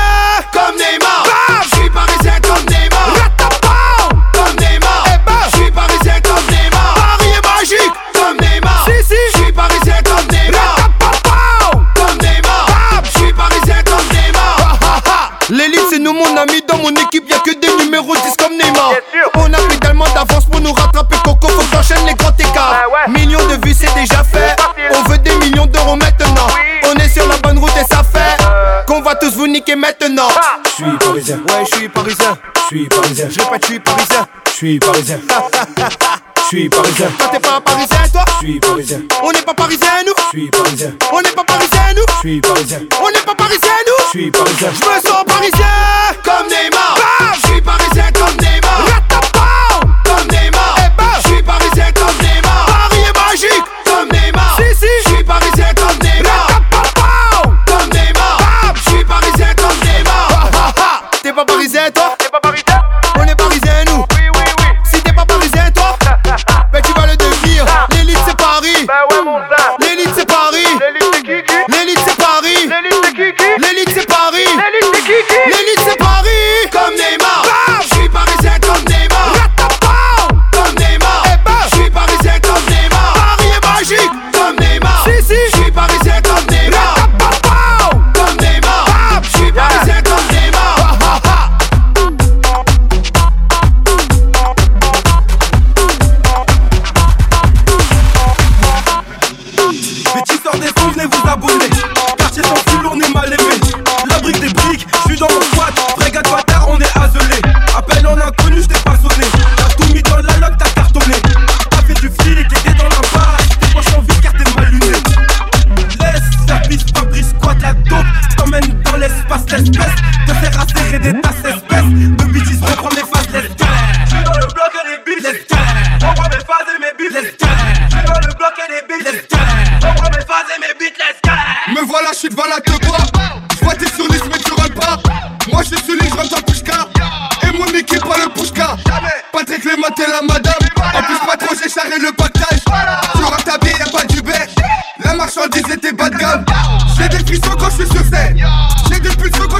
comme 0.52 0.76
Neymar. 0.76 1.24
Je 1.62 1.76
suis 1.78 1.88
parisien 1.88 2.34
comme 2.42 2.66
Neymar. 2.68 3.08
Ratapam 3.16 4.22
comme 4.34 4.56
Neymar. 4.56 5.04
Eh 5.06 5.18
ben, 5.24 5.32
je 5.52 5.56
suis 5.56 5.70
parisien 5.70 6.20
comme 6.20 6.46
Neymar. 6.52 6.94
Paris 6.96 7.30
est 7.32 7.46
magique 7.48 7.94
comme 8.12 8.36
Neymar. 8.36 8.84
Si, 8.84 9.08
si. 9.08 9.14
Je 9.32 9.42
suis 9.42 9.52
parisien 9.52 10.02
comme 10.04 10.26
Neymar. 10.30 10.76
Ratapam 11.00 11.86
comme 11.96 12.18
Neymar. 12.18 13.02
Je 13.04 13.18
suis 13.18 13.32
parisien 13.32 13.82
comme 13.86 14.06
Neymar. 14.12 14.76
Nous 15.48 15.79
mon 16.82 16.90
équipe 16.90 17.28
y'a 17.30 17.38
que 17.38 17.54
des 17.58 17.84
numéros 17.84 18.14
10 18.14 18.36
comme 18.38 18.52
Neymar. 18.56 18.92
On 19.36 19.52
a 19.52 19.56
pris 19.56 19.78
tellement 19.78 20.06
d'avance 20.14 20.44
pour 20.46 20.60
nous 20.60 20.72
rattraper 20.72 21.16
Coco 21.24 21.48
faut 21.48 21.60
que 21.60 21.66
j'enchaîne 21.72 22.06
les 22.06 22.14
grands 22.14 22.36
écarts. 22.38 22.82
Millions 23.08 23.46
de 23.46 23.66
vues 23.66 23.74
c'est 23.78 23.92
déjà 23.94 24.22
fait. 24.24 24.56
On 24.94 25.08
veut 25.08 25.18
des 25.18 25.34
millions 25.36 25.66
d'euros 25.66 25.96
maintenant. 25.96 26.46
On 26.90 26.94
est 26.98 27.08
sur 27.08 27.26
la 27.28 27.36
bonne 27.38 27.58
route 27.58 27.72
et 27.76 27.94
ça 27.94 28.02
fait 28.02 28.42
Qu'on 28.86 29.00
va 29.02 29.14
tous 29.14 29.34
vous 29.34 29.46
niquer 29.46 29.76
maintenant. 29.76 30.28
Je 30.28 30.59
suis 30.84 30.98
parisien 30.98 31.36
Ouais 31.36 31.64
je 31.70 31.76
suis 31.76 31.88
parisien 31.88 32.38
Je 32.54 32.76
suis 32.76 32.88
parisien 32.88 33.28
Je 33.30 33.40
répète 33.40 33.62
je 33.62 33.66
suis 33.66 33.80
parisien 33.80 34.26
Je 34.46 34.50
suis 34.52 34.78
parisien 34.78 35.20
Je 36.36 36.46
suis 36.46 36.68
parisien 36.68 37.08
Toi 37.18 37.28
t'es 37.32 37.40
pas 37.40 37.60
parisien 37.60 37.98
toi 38.12 38.24
Je 38.40 38.46
suis 38.46 38.60
parisien 38.60 39.00
On 39.22 39.32
n'est 39.32 39.42
pas 39.42 39.54
parisien 39.54 39.88
nous 40.06 40.12
Je 40.32 40.38
suis 40.38 40.50
parisien 40.50 40.92
On 41.12 41.20
n'est 41.20 41.32
pas 41.32 41.44
parisien 41.44 41.94
nous 41.96 42.04
Je 42.08 42.28
suis 42.28 42.40
parisien 42.40 42.80
On 43.02 43.10
n'est 43.10 43.24
pas 43.24 43.34
parisien 43.34 43.72
nous 43.86 44.04
Je 44.04 44.18
suis 44.18 44.30
parisien 44.30 44.70
Je 44.72 44.86
me 44.86 45.00
sens 45.00 45.24
parisien 45.26 45.66
Comme 46.24 46.46
Neymar 46.48 46.94
Bam 46.96 47.39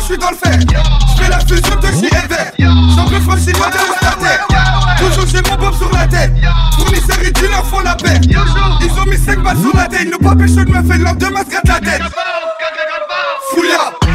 je 0.00 0.04
suis 0.06 0.18
dans 0.18 0.30
le 0.30 0.36
fer. 0.36 0.58
J'fais 1.14 1.28
la 1.28 1.40
fusion 1.40 1.76
de 1.76 1.86
chez 1.86 2.06
Ever. 2.16 2.50
J'en 2.96 3.04
peux 3.06 3.18
moi 3.20 3.36
de 3.36 3.42
terre. 3.42 4.46
Toujours 4.98 5.26
j'ai 5.26 5.42
mon 5.42 5.56
bob 5.56 5.74
sur 5.74 5.90
la 5.92 6.06
tête. 6.06 6.32
Fournisseurs 6.78 7.22
et 7.24 7.30
dealers 7.30 7.64
font 7.66 7.80
la 7.80 7.94
paix. 7.94 8.20
Ils 8.22 8.90
ont 8.98 9.06
mis 9.06 9.18
5 9.18 9.42
balles 9.42 9.58
sur 9.58 9.76
la 9.76 9.86
tête. 9.86 10.02
Ils 10.04 10.10
n'ont 10.10 10.18
pas 10.18 10.36
péché 10.36 10.64
de 10.64 10.70
me 10.70 10.82
faire 10.82 10.98
l'homme 10.98 11.18
de 11.18 11.26
ma 11.26 11.44
gratte 11.44 11.68
la 11.68 11.80
tête. 11.80 12.02
Foulia. 13.50 14.09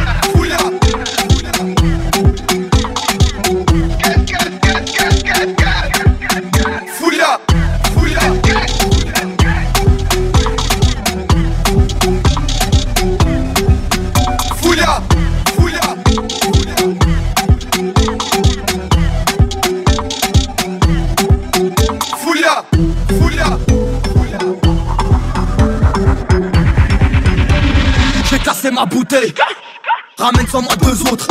Ramène 30.26 30.48
sans 30.48 30.64
moi 30.64 30.76
deux 30.78 31.04
autres. 31.04 31.28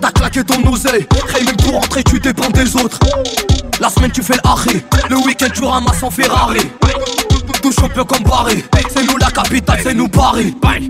T'as 0.00 0.10
claqué 0.10 0.42
ton 0.42 0.66
oseille 0.72 1.06
même 1.44 1.56
pour 1.56 1.74
rentrer 1.74 2.02
tu 2.02 2.18
dépends 2.18 2.48
des 2.48 2.74
autres. 2.76 2.98
La 3.78 3.90
semaine 3.90 4.10
tu 4.10 4.22
fais 4.22 4.36
l'arrêt 4.42 4.82
Le 5.10 5.16
week-end 5.16 5.48
tu 5.52 5.62
ramasses 5.62 6.02
en 6.02 6.10
Ferrari. 6.10 6.60
Tout 7.62 7.72
champion 7.72 8.06
comme 8.06 8.22
Paris 8.22 8.64
C'est 8.88 9.04
nous 9.04 9.18
la 9.18 9.30
capitale, 9.30 9.80
c'est 9.82 9.92
nous 9.92 10.08
Paris. 10.08 10.56
Bang, 10.62 10.88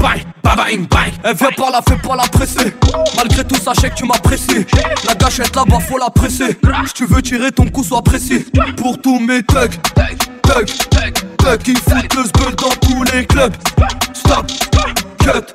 bang, 0.00 0.22
bang, 0.44 0.86
bang 0.86 1.12
Elle 1.24 1.34
vient 1.34 1.50
par 1.56 1.72
là, 1.72 1.80
fais 1.88 1.96
pas 1.96 2.14
la 2.14 2.22
presser. 2.22 2.72
Malgré 3.16 3.42
tout 3.42 3.56
sachez 3.56 3.90
que 3.90 3.96
tu 3.96 4.06
pressé. 4.22 4.64
La 5.08 5.16
gâchette 5.16 5.56
là-bas 5.56 5.80
faut 5.80 5.98
la 5.98 6.10
presser. 6.10 6.56
Si 6.86 6.94
tu 6.94 7.06
veux 7.06 7.20
tirer 7.20 7.50
ton 7.50 7.66
coup 7.66 7.82
sois 7.82 8.02
précis 8.02 8.46
Pour 8.76 9.02
tous 9.02 9.18
mes 9.18 9.42
thugs 9.42 9.74
Thugs, 10.44 10.72
thugs 11.36 11.62
qui 11.64 11.74
foutent 11.74 12.14
le 12.14 12.54
dans 12.54 12.68
tous 12.80 13.02
les 13.12 13.26
clubs. 13.26 13.54
Stop, 14.12 14.46
cut 15.18 15.52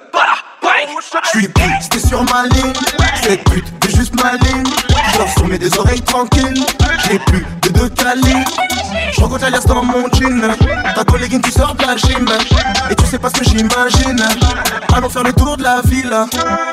J'suis 1.25 1.47
pute, 1.47 1.89
t'es 1.89 1.99
sur 1.99 2.23
ma 2.23 2.43
ligne. 2.47 2.73
Cette 3.21 3.43
pute 3.49 3.65
veut 3.83 3.95
juste 3.95 4.13
ma 4.15 4.33
ligne. 4.33 4.63
Genre 5.15 5.29
sur 5.29 5.47
mes 5.47 5.57
deux 5.57 5.77
oreilles 5.77 6.01
tranquilles. 6.01 6.63
J'ai 7.07 7.19
plus 7.19 7.45
de 7.61 7.69
deux 7.69 7.89
calibres. 7.89 8.49
J'rencontre 9.13 9.45
Alias 9.45 9.65
dans 9.67 9.83
mon 9.83 10.07
jean. 10.13 10.41
Ta 10.95 11.03
collègue 11.03 11.41
qui 11.41 11.51
sort 11.51 11.75
de 11.75 11.85
la 11.85 11.95
gym. 11.97 12.27
Et 12.89 12.95
tu 12.95 13.05
sais 13.05 13.19
pas 13.19 13.29
ce 13.29 13.39
que 13.39 13.45
j'imagine. 13.45 14.23
Allons 14.93 15.09
faire 15.09 15.23
le 15.23 15.33
tour 15.33 15.57
de 15.57 15.63
la 15.63 15.81
ville. 15.85 16.15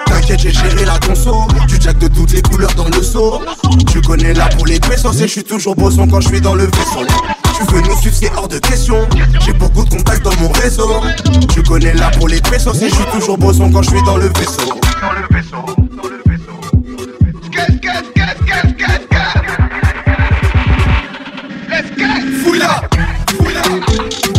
T'inquiète, 0.07 0.41
j'ai 0.41 0.53
géré 0.53 0.85
la 0.85 0.99
conso. 0.99 1.47
Du 1.69 1.77
jack 1.81 1.99
de 1.99 2.09
toutes 2.09 2.33
les 2.33 2.43
couleurs 2.43 2.75
dans 2.75 2.89
le 2.89 3.03
seau. 3.03 3.43
Tu 3.91 4.01
connais 4.01 4.35
là 4.35 4.49
pour 4.57 4.67
les 4.67 4.81
pesos. 4.81 5.13
Et 5.21 5.29
j'suis 5.29 5.45
toujours 5.45 5.75
bosson 5.75 6.07
quand 6.09 6.21
j'suis 6.21 6.41
dans 6.41 6.55
le 6.55 6.65
vaisseau. 6.65 7.07
Tu 7.57 7.65
veux 7.73 7.81
nous 7.81 7.97
suivre, 7.97 8.33
hors 8.37 8.49
de 8.49 8.59
question. 8.59 9.09
J'ai 9.41 9.53
beaucoup 9.53 9.85
de 9.85 9.91
contacts 9.91 10.23
dans 10.23 10.37
mon 10.41 10.51
réseau. 10.51 11.01
Tu 11.53 11.63
connais 11.63 11.95
là 11.95 12.11
pour 12.11 12.29
les 12.29 12.41
pesos. 12.41 12.75
Et 12.83 12.91
j'suis 12.91 13.05
toujours 13.13 13.39
bosson 13.39 13.71
quand 13.73 13.83
j'suis 13.83 14.03
dans 14.03 14.17
le 14.17 14.29
vaisseau. 14.29 14.79
Fouilla, 22.45 22.83
fouilla. 23.29 23.63
Fouilla, 24.23 24.36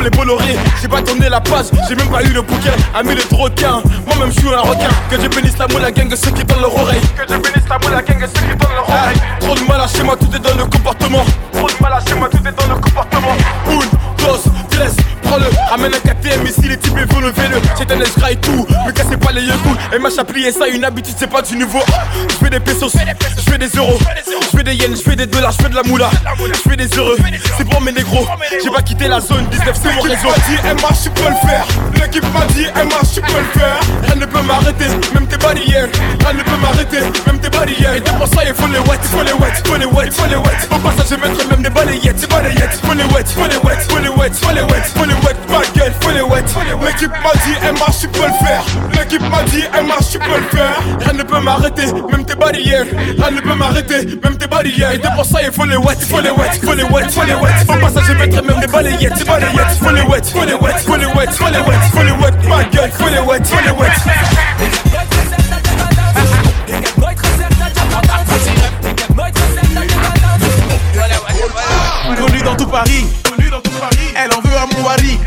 comme 0.00 0.04
les 0.04 0.10
Bolloré. 0.10 0.56
J'ai 0.80 0.88
pas 0.88 1.02
tourné 1.02 1.28
la 1.28 1.40
page, 1.40 1.66
j'ai 1.88 1.94
même 1.94 2.08
pas 2.08 2.22
eu 2.22 2.28
le 2.28 2.42
bouquin. 2.42 2.72
Ami 2.94 3.14
les 3.14 3.36
requin, 3.36 3.82
moi-même 4.06 4.32
je 4.32 4.40
suis 4.40 4.48
un 4.48 4.60
requin. 4.60 4.88
Que 5.10 5.20
je 5.20 5.28
bénisse 5.28 5.58
la 5.58 5.68
moule, 5.68 5.82
la 5.82 5.90
gang, 5.90 6.10
ceux 6.14 6.30
qui 6.30 6.44
donnent 6.44 6.60
leur 6.60 6.74
oreille. 6.74 7.00
Que 7.16 7.22
je 7.22 7.38
bénisse 7.38 7.68
la 7.68 7.78
moule, 7.78 7.92
la 7.92 8.02
gang, 8.02 8.20
ceux 8.20 8.40
qui 8.40 8.56
donnent 8.56 8.74
leur 8.74 8.88
oreille. 8.88 9.16
Trop 9.40 9.54
de 9.54 9.60
mal 9.68 9.80
à 9.80 9.88
chez 9.88 10.02
moi, 10.02 10.16
tout 10.16 10.34
est 10.34 10.38
dans 10.38 10.56
le 10.56 10.64
comportement. 10.64 11.24
Trop 11.52 11.68
de 11.68 11.82
mal 11.82 11.92
à 11.92 12.00
chez 12.06 12.14
moi, 12.14 12.28
tout 12.28 12.38
est 12.38 12.52
dans 12.52 12.74
le 12.74 12.80
comportement. 12.80 13.36
Une, 13.68 14.24
dos, 14.24 14.50
tres, 14.70 14.96
prends-le. 15.22 15.46
Ramène 15.70 15.92
un 15.94 15.98
KTM 15.98 16.46
ici, 16.46 16.68
les 16.68 16.76
types 16.76 16.94
veulent 16.94 17.24
lever 17.24 17.48
le. 17.48 17.60
C'est 17.76 17.90
un 17.90 18.00
escra 18.00 18.32
et 18.32 18.36
tout, 18.36 18.66
me 18.86 18.92
cassez 18.92 19.16
pas 19.16 19.32
les 19.32 19.42
yeux 19.42 19.58
cool. 19.64 19.76
Et 19.94 19.98
m'a 19.98 20.10
ça, 20.10 20.24
une 20.68 20.84
habitude, 20.84 21.14
c'est 21.18 21.30
pas 21.30 21.42
du 21.42 21.56
nouveau. 21.56 21.80
Je 22.28 22.34
fais 22.36 22.50
des 22.50 22.60
pesos, 22.60 22.92
je 22.92 23.50
fais 23.50 23.58
des 23.58 23.68
euros. 23.76 23.98
Je 24.42 24.56
fais 24.56 24.62
des 24.62 24.74
yens, 24.74 24.98
je 24.98 25.02
fais 25.02 25.16
des 25.16 25.26
dollars, 25.26 25.52
je 25.52 25.62
fais 25.62 25.68
de 25.68 25.74
la 25.74 25.82
moula. 25.82 26.10
Je 26.38 26.70
fais 26.70 26.76
des 26.76 26.88
heureux, 26.96 27.16
c'est 27.56 27.68
pour 27.68 27.80
mes 27.80 27.92
négros. 27.92 28.26
J'ai 28.62 28.70
pas 28.70 28.82
quitté 28.82 29.08
la 29.08 29.20
zone 29.20 29.46
19, 29.50 29.78
c'est 29.82 29.94
mon 29.94 30.00
réseau. 30.02 30.28
dit, 30.48 30.56
Emma, 30.64 30.88
je 30.92 31.10
peux 31.10 31.28
le 31.28 31.48
faire. 31.48 31.66
L'équipe 31.94 32.24
m'a 32.32 32.46
dit, 32.46 32.66
Emma, 32.74 33.00
je 33.02 33.20
peux 33.20 33.38
le 33.38 33.60
faire. 33.60 33.80
Rien 34.02 34.14
ne 34.16 34.26
peut 34.26 34.42
m'arrêter, 34.42 34.86
même 35.14 35.26
tes 35.26 35.36
barrières. 35.36 35.88
Rien 36.20 36.32
ne 36.32 36.42
peut 36.42 36.56
m'arrêter, 36.60 37.00
même 37.26 37.38
tes 37.40 37.50
barrières. 37.50 37.94
Et 37.94 38.00
pour 38.00 38.26
ça, 38.28 38.42
il 38.46 38.54
faut 38.54 38.66
les 38.66 38.78
wet, 38.78 39.00
faut 39.02 39.22
les 39.22 39.32
wet, 39.32 39.62
faut 39.64 39.76
les 39.76 39.86
wet, 39.86 40.10
faut 40.10 40.28
les 40.28 40.36
wet. 40.36 40.60
Au 40.70 40.78
passage, 40.78 41.06
je 41.10 41.14
mettrai 41.16 41.46
même 41.50 41.62
des 41.62 41.70
balayettes, 41.70 42.20
des 42.20 42.26
balayettes. 42.26 42.80
Faut 42.84 42.94
les 42.94 43.04
wet, 43.04 43.24
faut 43.26 43.48
les 43.48 43.56
wet, 43.58 43.80
faut 43.88 43.98
les 43.98 44.08
wet, 44.08 44.34
faut 44.34 44.50
les 44.52 44.62
wet, 44.62 44.84
faut 44.94 45.04
les 45.04 45.14
wet. 45.14 45.36
Ma 45.48 45.60
gueule, 45.74 45.94
faut 46.00 46.10
les 46.10 46.22
wet, 46.22 46.44
L'équipe 46.82 47.10
m'a 47.10 47.32
dit, 47.44 47.78
marche, 47.78 48.00
tu 48.00 48.08
peux 48.08 48.26
le 48.26 48.46
faire. 48.46 48.64
L'équipe 48.92 49.22
m'a 49.22 49.42
dit, 49.44 49.64
marche, 49.86 50.10
tu 50.10 50.18
peux 50.18 50.36
le 50.36 50.56
faire. 50.56 50.76
Rien 51.00 51.12
ne 51.12 51.22
peut 51.22 51.40
m'arrêter, 51.40 51.86
même 52.10 52.24
tes 52.24 52.34
barrières. 52.34 52.84
Rien 53.18 53.30
ne 53.30 53.40
peut 53.40 53.54
m'arrêter, 53.54 54.18
même 54.30 54.38
tes 54.38 54.46
barrières. 54.46 54.92
Et 54.92 54.98
pour 54.98 55.24
ça, 55.24 55.42
il 55.42 55.52
faut 55.52 55.64
les 55.64 55.76
wet, 55.76 55.96
faut 56.08 56.20
les 56.20 56.30
wet, 56.30 56.60
faut 56.62 56.74
les 56.74 56.84
wet, 56.84 57.08
faut 57.10 57.24
les 57.24 57.34
wet. 57.34 57.50
Au 57.68 57.76
passage, 57.76 58.04
je 58.06 58.12
mettrai 58.12 58.42
même 58.42 58.60
les 58.60 58.66
balayettes, 58.66 59.18
les 59.18 59.24
balayettes. 59.24 59.78
Faut 59.82 59.90
les 59.90 60.02
wet, 60.02 60.22
faut 60.24 60.44
les 60.44 60.54
wet, 60.54 60.78
faut 60.86 60.96
les 60.96 61.06
wet, 61.06 61.30
faut 61.32 61.48
les 61.48 61.60
wet, 61.60 61.78
faut 61.92 62.02
les 62.02 62.12
wet. 62.12 62.48
Ma 62.48 62.64
gueule, 62.64 62.90
faut 62.92 63.08
les 63.08 63.18
wet, 63.18 63.44
faut 63.44 63.64
les 63.64 63.70
wet. 63.72 63.90
Connu 72.16 72.42
dans 72.42 72.56
tout 72.56 72.66
Paris, 72.66 73.06
elle 74.14 74.32
en 74.32 74.40
veut 74.40 74.56
à 74.56 74.66
mon 74.66 74.82
mari. 74.88 75.18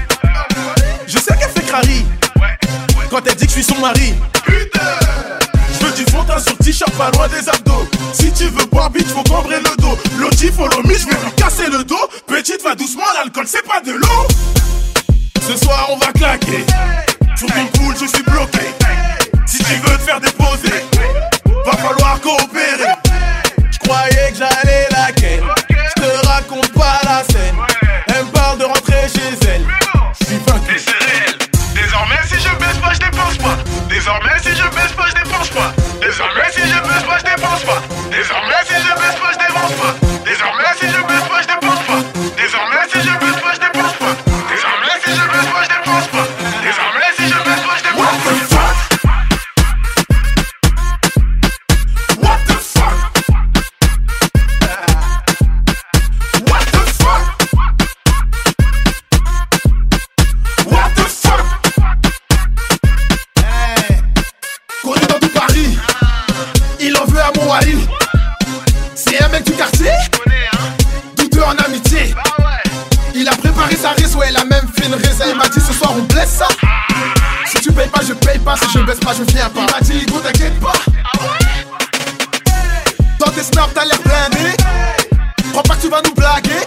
Je 1.07 1.17
sais 1.17 1.35
qu'elle 1.35 1.49
fait 1.49 1.65
crari 1.65 2.05
quand 3.09 3.21
elle 3.25 3.35
dit 3.35 3.45
que 3.45 3.51
je 3.51 3.61
suis 3.61 3.63
son 3.63 3.79
mari. 3.79 4.13
Je 4.47 5.22
sur 6.39 6.57
t-shirt 6.57 6.91
pas 6.93 7.11
loin 7.11 7.27
des 7.27 7.47
abdos. 7.49 7.87
Si 8.13 8.31
tu 8.31 8.45
veux 8.45 8.65
boire 8.65 8.89
bitch, 8.89 9.07
faut 9.07 9.23
cambrer 9.23 9.59
le 9.59 9.75
dos. 9.81 9.97
L'autre 10.17 10.37
follow 10.55 10.81
me, 10.83 10.93
je 10.93 11.05
vais 11.05 11.13
lui 11.13 11.31
casser 11.35 11.69
le 11.69 11.83
dos. 11.83 12.09
Petite 12.27 12.63
va 12.63 12.75
doucement, 12.75 13.03
l'alcool 13.15 13.45
c'est 13.47 13.65
pas 13.65 13.81
de 13.81 13.91
l'eau. 13.91 14.27
Ce 15.47 15.57
soir 15.57 15.87
on 15.89 15.97
va 15.97 16.11
claquer. 16.13 16.65
Sur 17.35 17.47
ton 17.47 17.65
pool, 17.73 17.95
je 17.99 18.05
suis 18.05 18.23
bloqué. 18.23 18.67
Si 19.45 19.57
tu 19.57 19.73
veux 19.75 19.97
te 19.97 20.03
faire 20.03 20.19
déposer, 20.19 20.83
va 21.65 21.71
falloir 21.73 22.19
coopérer. 22.21 22.95
Je 23.71 23.79
croyais 23.79 24.31
que 24.31 24.37
j'allais 24.37 24.87
la 24.91 25.11
ken. 25.11 25.43
Je 25.69 26.01
te 26.01 26.27
raconte 26.27 26.71
pas 26.73 27.01
la 27.03 27.23
scène. 27.23 27.72
Désormais, 33.89 34.39
si 34.41 34.49
je 34.49 34.63
baisse 34.75 34.91
pas, 34.91 35.07
je 35.07 35.23
dépense 35.23 35.49
pas. 35.49 35.73
Désormais, 36.01 36.51
si 36.51 36.61
je 36.61 36.79
baisse 36.81 37.03
pas, 37.03 37.17
je 37.19 37.23
dépense 37.23 37.63
pas. 37.63 37.92
Si 76.25 77.59
tu 77.61 77.71
payes 77.71 77.89
pas, 77.89 78.01
je 78.07 78.13
paye 78.13 78.39
pas. 78.39 78.55
Si 78.55 78.65
je 78.73 78.79
baisse 78.79 78.99
pas, 78.99 79.13
je 79.13 79.23
viens 79.23 79.49
pas. 79.49 79.61
Il 79.67 79.73
m'a 79.73 79.81
dit, 79.81 80.05
go, 80.05 80.19
t'inquiète 80.19 80.59
pas. 80.59 80.73
Dans 83.19 83.31
tes 83.31 83.43
snaps, 83.43 83.73
t'as 83.73 83.85
l'air 83.85 83.99
blindé. 84.03 84.55
Crois 85.51 85.63
pas 85.63 85.75
que 85.75 85.81
tu 85.81 85.89
vas 85.89 86.01
nous 86.05 86.13
blaguer. 86.13 86.65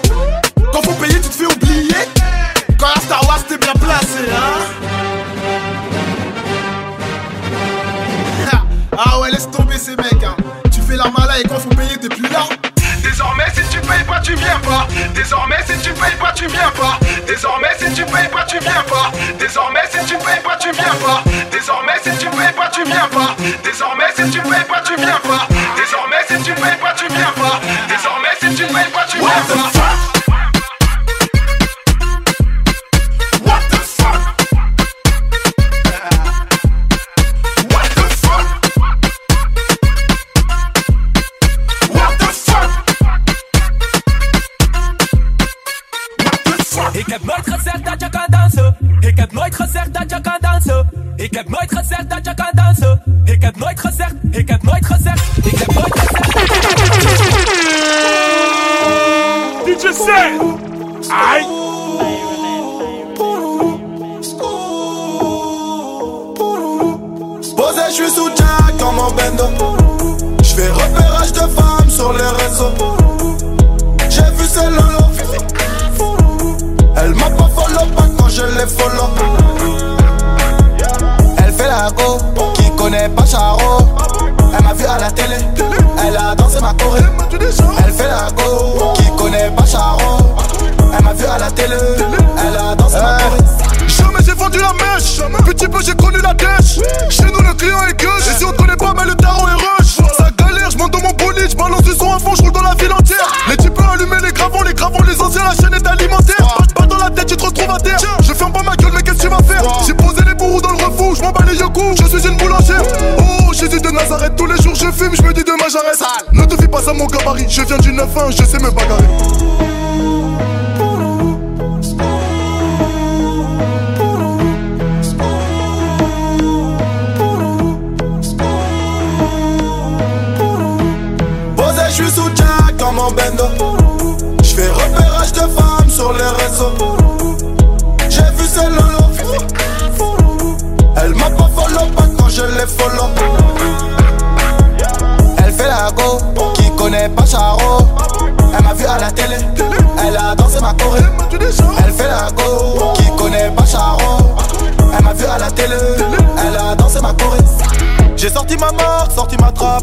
Quand 0.73 0.83
faut 0.83 0.93
payer, 0.93 1.21
tu 1.21 1.29
te 1.29 1.35
fais 1.35 1.47
oublier. 1.47 1.95
Quand 2.79 2.89
à 2.95 3.01
Star 3.01 3.27
Wars, 3.27 3.45
t'es 3.49 3.57
bien 3.57 3.73
placé, 3.73 4.31
hein. 4.31 4.77
Ah 8.99 9.21
ouais, 9.21 9.31
laisse 9.31 9.51
tomber 9.51 9.77
ces 9.79 9.97
mecs, 9.97 10.25
hein. 10.25 10.37
Tu 10.73 10.81
fais 10.81 10.97
la 10.97 11.11
mala 11.11 11.39
et 11.39 11.43
quand 11.43 11.59
faut 11.59 11.69
payer, 11.71 11.97
t'es 11.99 12.09
plus 12.09 12.29
là. 12.29 12.47
Désormais, 13.17 13.45
si 13.55 13.63
tu 13.71 13.81
payes 13.81 14.05
pas, 14.05 14.21
tu 14.21 14.35
viens 14.35 14.59
pas. 14.59 14.87
Désormais, 15.15 15.57
si 15.67 15.79
tu 15.79 15.91
payes 15.95 16.17
pas, 16.21 16.33
tu 16.35 16.47
viens 16.49 16.71
pas. 16.73 17.01
Désormais, 17.27 17.71
si 17.79 17.91
tu 17.95 18.05
payes 18.05 18.29
pas, 18.29 18.45
tu 18.45 18.59
viens 18.59 18.83
pas. 18.83 19.11
Désormais, 19.39 19.81
si 19.91 20.05
tu 20.05 20.17
payes 20.19 20.41
pas, 20.45 20.57
tu 20.59 20.71
viens 20.73 20.95
pas. 21.03 21.25
Désormais, 21.51 21.93
si 22.05 22.11
tu 22.19 22.27
payes 22.29 22.53
pas, 22.53 22.69
tu 22.69 22.85
viens 22.85 23.09
pas. 23.09 23.35
Désormais, 23.65 24.05
si 24.15 24.31
tu 24.31 24.41
payes 24.43 24.65
pas, 24.69 24.83
tu 24.83 24.97
viens 24.97 25.19
pas. 25.27 25.49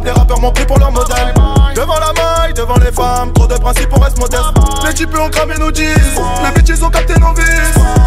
Les 0.03 0.11
rappeurs 0.11 0.39
m'ont 0.39 0.51
pris 0.51 0.65
pour 0.65 0.77
leur 0.79 0.91
modèle. 0.91 1.33
Devant 1.75 1.99
la 1.99 2.13
maille, 2.13 2.53
devant 2.53 2.77
les 2.77 2.91
femmes, 2.91 3.33
trop 3.33 3.47
de 3.47 3.55
principes 3.55 3.89
pour 3.89 4.05
être 4.05 4.17
modeste. 4.19 4.43
Les 4.85 4.93
types 4.93 5.15
ont 5.17 5.29
cramé 5.29 5.55
nos 5.57 5.73
jeans, 5.73 5.95
les 6.43 6.61
bitches 6.61 6.81
ont 6.81 6.89
capté 6.89 7.13
nos 7.19 7.33
vies. 7.33 7.43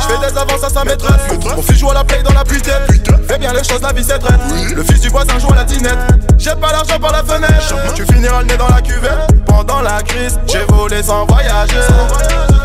J'fais 0.00 0.18
des 0.18 0.38
avances 0.38 0.64
à 0.64 0.70
sa 0.70 0.84
maîtresse. 0.84 1.20
Mon 1.44 1.62
fils 1.62 1.78
joue 1.78 1.90
à 1.90 1.94
la 1.94 2.04
play 2.04 2.22
dans 2.22 2.32
la 2.32 2.44
puitaine. 2.44 2.82
Fais 3.26 3.38
bien 3.38 3.52
les 3.52 3.64
choses, 3.64 3.82
la 3.82 3.92
vie 3.92 4.04
c'est 4.04 4.18
traite. 4.18 4.40
Le 4.74 4.82
fils 4.82 5.00
du 5.00 5.08
voisin 5.08 5.38
joue 5.38 5.52
à 5.52 5.56
la 5.56 5.64
dinette. 5.64 5.98
J'ai 6.38 6.54
pas 6.54 6.72
l'argent 6.72 6.98
par 7.00 7.12
la 7.12 7.22
fenêtre. 7.22 7.74
Tu 7.94 8.04
finiras 8.04 8.40
le 8.40 8.46
nez 8.46 8.56
dans 8.56 8.68
la 8.68 8.80
cuvette. 8.80 9.44
Pendant 9.46 9.80
la 9.80 10.02
crise, 10.02 10.38
j'ai 10.46 10.64
volé 10.68 11.02
sans 11.02 11.26
voyager. 11.26 11.80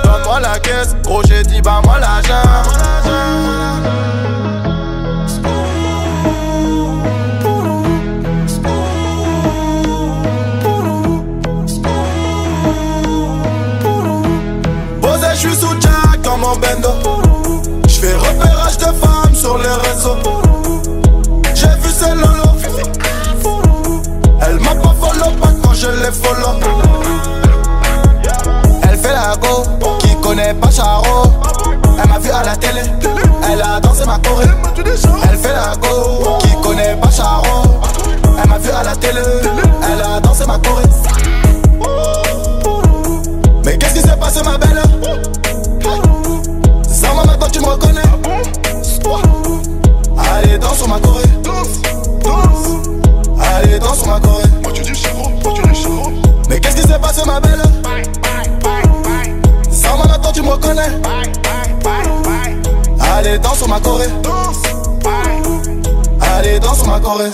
donne-moi 0.03 0.39
la 0.41 0.59
caisse. 0.59 0.95
Gros, 1.03 1.21
j'ai 1.27 1.43
dit, 1.43 1.61
bah 1.61 1.81
moi 1.83 1.99
l'argent. 1.99 2.43
Posé, 2.63 4.00
Bendo. 16.59 16.89
Je 17.87 17.99
fais 17.99 18.13
repérage 18.15 18.77
de 18.77 18.85
femmes 18.85 19.33
sur 19.33 19.57
les 19.57 19.89
réseaux. 19.89 20.17
J'ai 21.53 21.67
vu 21.67 21.89
ces 21.89 22.09
lolo. 22.09 22.51
Elle 24.41 24.59
m'a 24.59 24.75
pas 24.75 24.95
follow 24.99 25.31
pas 25.39 25.51
quand 25.63 25.73
je 25.73 25.87
les 25.87 26.11
follow. 26.11 26.59
Elle 28.83 28.97
fait 28.97 29.13
la 29.13 29.35
go, 29.37 29.63
qui 29.99 30.15
connaît 30.15 30.53
pas 30.53 30.71
Charo. 30.71 31.31
Elle 32.03 32.09
m'a 32.09 32.19
vu 32.19 32.31
à 32.31 32.43
la 32.43 32.55
télé, 32.55 32.81
elle 33.51 33.61
a 33.61 33.79
dansé 33.79 34.05
ma 34.05 34.17
choré. 34.19 34.45
Elle 34.75 35.37
fait 35.37 35.53
la 35.53 35.75
go, 35.75 36.37
qui 36.39 36.55
connaît 36.61 36.95
pas 36.95 37.11
Charo. 37.11 37.63
Elle 38.43 38.49
m'a 38.49 38.57
vu 38.57 38.69
à 38.71 38.83
la 38.83 38.95
télé, 38.95 39.21
elle 39.91 40.01
a 40.01 40.19
dansé 40.19 40.45
ma 40.45 40.57
choré. 40.59 40.83
Mais 43.63 43.77
qu'est-ce 43.77 43.93
qui 43.93 44.01
s'est 44.01 44.17
passé 44.17 44.41
ma 44.43 44.57
belle? 44.57 44.81
Tu 47.51 47.59
me 47.59 47.65
reconnais. 47.65 48.01
Allez 50.17 50.57
danse 50.57 50.77
sur 50.77 50.87
ma 50.87 50.99
choré 50.99 51.23
Allez 53.39 53.79
danse 53.79 53.97
sur 53.99 54.07
ma 54.07 54.19
choré 54.19 54.43
Mais 56.49 56.59
qu'est-ce 56.59 56.75
qui 56.77 56.87
s'est 56.87 56.99
passé 56.99 57.21
ma 57.25 57.39
belle? 57.39 57.61
Ça 59.69 59.89
m'a 59.97 60.05
maintenant 60.05 60.31
tu 60.31 60.41
me 60.41 60.49
reconnais. 60.49 61.01
Allez 63.17 63.37
danse 63.39 63.57
sur 63.57 63.67
ma 63.67 63.79
choré 63.79 64.05
Allez 66.37 66.59
danse 66.59 66.77
sur 66.77 66.87
ma 66.87 66.99
choré 66.99 67.29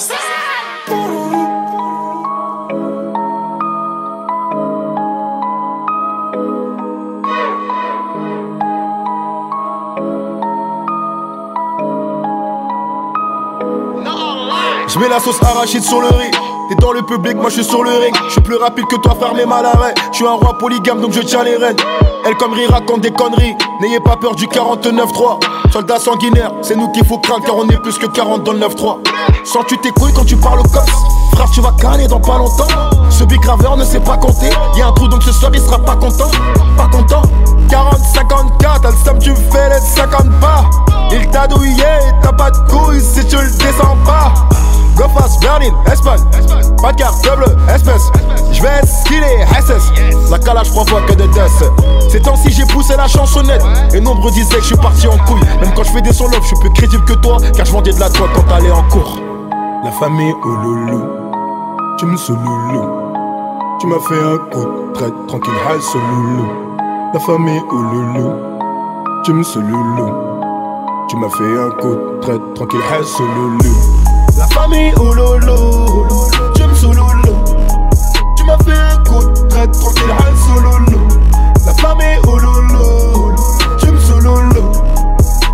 Je 14.97 15.01
mets 15.03 15.09
la 15.09 15.19
sauce 15.19 15.39
arachide 15.43 15.83
sur 15.83 16.01
le 16.01 16.07
riz. 16.07 16.31
T'es 16.69 16.75
dans 16.75 16.91
le 16.91 17.03
public, 17.03 17.35
moi 17.35 17.49
je 17.49 17.61
suis 17.61 17.63
sur 17.63 17.83
le 17.83 17.91
ring. 17.91 18.15
Je 18.25 18.31
suis 18.31 18.41
plus 18.41 18.55
rapide 18.55 18.85
que 18.89 18.95
toi, 18.95 19.15
fermez 19.19 19.45
mal 19.45 19.63
arrêt. 19.63 19.93
Je 20.11 20.17
suis 20.17 20.25
un 20.25 20.31
roi 20.31 20.57
polygame 20.57 21.01
donc 21.01 21.11
je 21.11 21.21
tiens 21.21 21.43
les 21.43 21.55
rênes. 21.55 21.75
Elle 22.25 22.35
comme 22.37 22.53
rire 22.53 22.71
raconte 22.71 23.01
des 23.01 23.11
conneries. 23.11 23.55
N'ayez 23.79 23.99
pas 23.99 24.15
peur 24.17 24.33
du 24.33 24.47
49-3. 24.47 25.71
Soldat 25.71 25.99
sanguinaire, 25.99 26.51
c'est 26.63 26.75
nous 26.75 26.91
qu'il 26.93 27.05
faut 27.05 27.19
craindre 27.19 27.45
car 27.45 27.57
on 27.57 27.69
est 27.69 27.77
plus 27.77 27.95
que 27.99 28.07
40 28.07 28.43
dans 28.43 28.53
le 28.53 28.59
9-3. 28.59 28.97
Sens-tu 29.43 29.77
tes 29.77 29.91
couilles 29.91 30.13
quand 30.13 30.25
tu 30.25 30.35
parles 30.35 30.61
au 30.61 30.63
cops 30.63 30.91
Frère, 31.35 31.51
tu 31.51 31.61
vas 31.61 31.73
canner 31.79 32.07
dans 32.07 32.19
pas 32.19 32.39
longtemps. 32.39 32.65
Ce 33.11 33.23
big 33.23 33.39
graveur 33.39 33.77
ne 33.77 33.85
sait 33.85 33.99
pas 33.99 34.17
compter. 34.17 34.49
Y'a 34.75 34.87
un 34.87 34.93
trou 34.93 35.07
donc 35.07 35.21
ce 35.21 35.31
soir 35.31 35.51
il 35.53 35.61
sera 35.61 35.77
pas 35.77 35.95
content. 35.95 36.31
Pas 36.75 36.87
content. 36.87 37.21
40, 37.69 37.99
54, 38.15 38.81
t'as 38.81 38.89
le 38.89 38.97
somme, 39.05 39.19
tu 39.19 39.31
fais 39.51 39.69
les 39.69 39.79
50 39.79 40.39
pas. 40.39 40.65
Il 41.11 41.29
t'a 41.29 41.45
douillé, 41.45 41.83
t'as 42.23 42.33
pas 42.33 42.49
de 42.49 42.57
couilles 42.67 42.99
si 42.99 43.23
tu 43.27 43.35
le 43.35 43.51
descends 43.51 43.95
pas. 44.03 44.33
Go 44.97 45.07
fast, 45.09 45.39
Berlin, 45.41 45.73
Espagne. 45.91 46.21
Pas 46.81 46.91
de 46.91 46.97
carte 46.97 47.23
double, 47.23 47.55
espèce. 47.73 48.11
Je 48.51 48.61
vais 48.61 48.81
skiller, 48.85 49.45
SS. 49.51 49.91
La 50.31 50.39
calage 50.39 50.71
provoque 50.71 51.05
que 51.05 51.13
de 51.13 51.27
death. 51.27 51.71
Ces 52.09 52.19
temps-ci, 52.21 52.51
j'ai 52.51 52.65
poussé 52.65 52.95
la 52.97 53.07
chansonnette. 53.07 53.63
Et 53.93 53.99
nombreux 53.99 54.31
disaient 54.31 54.55
que 54.55 54.61
je 54.61 54.67
suis 54.67 54.77
parti 54.77 55.07
en 55.07 55.17
couille. 55.25 55.41
Même 55.61 55.71
quand 55.75 55.83
je 55.83 55.91
fais 55.91 56.01
des 56.01 56.13
sons 56.13 56.27
je 56.31 56.47
suis 56.47 56.55
plus 56.57 56.71
crédible 56.71 57.05
que 57.05 57.13
toi. 57.13 57.37
Car 57.55 57.65
je 57.65 57.71
vendais 57.71 57.93
de 57.93 57.99
la 57.99 58.09
toi 58.09 58.27
quand 58.33 58.43
t'allais 58.43 58.71
en 58.71 58.83
cours. 58.89 59.19
La 59.83 59.91
famille, 59.91 60.33
oh 60.43 60.47
loulou. 60.47 61.03
Tu 61.99 62.05
me. 62.05 62.17
Tu 63.79 63.87
m'as 63.87 63.99
fait 63.99 64.19
un 64.19 64.37
coup 64.51 64.65
de 64.65 64.93
traite, 64.93 65.13
tranquille, 65.27 65.53
high 65.69 65.81
sur 65.81 65.99
loulou. 65.99 66.47
La 67.13 67.19
famille, 67.19 67.61
oh 67.71 67.75
loulou. 67.75 68.31
Tu 69.23 69.33
me. 69.33 69.43
Tu 69.43 71.15
m'as 71.17 71.29
fait 71.29 71.43
un 71.43 71.69
coup 71.81 71.95
de 71.95 72.19
traite, 72.21 72.53
tranquille, 72.55 72.79
high 72.91 73.05
sur 73.05 73.25
loulou. 73.25 73.96
La 74.37 74.45
famille, 74.47 74.93
oh 74.99 75.13
lolo, 75.13 76.07
tu 76.55 76.63
me 76.63 76.75
sous. 76.75 76.91
Tu 78.35 78.43
m'as 78.43 78.57
fait 78.59 78.71
un 78.71 78.97
coup 79.03 79.23
de 79.25 79.47
traite, 79.47 79.71
tranquille, 79.71 80.05
loulou. 80.63 81.07
La 81.65 81.73
famille, 81.73 82.19
oh 82.27 82.37
lolo, 82.37 83.35
tu 83.79 83.91
me 83.91 83.99
sous. 83.99 84.19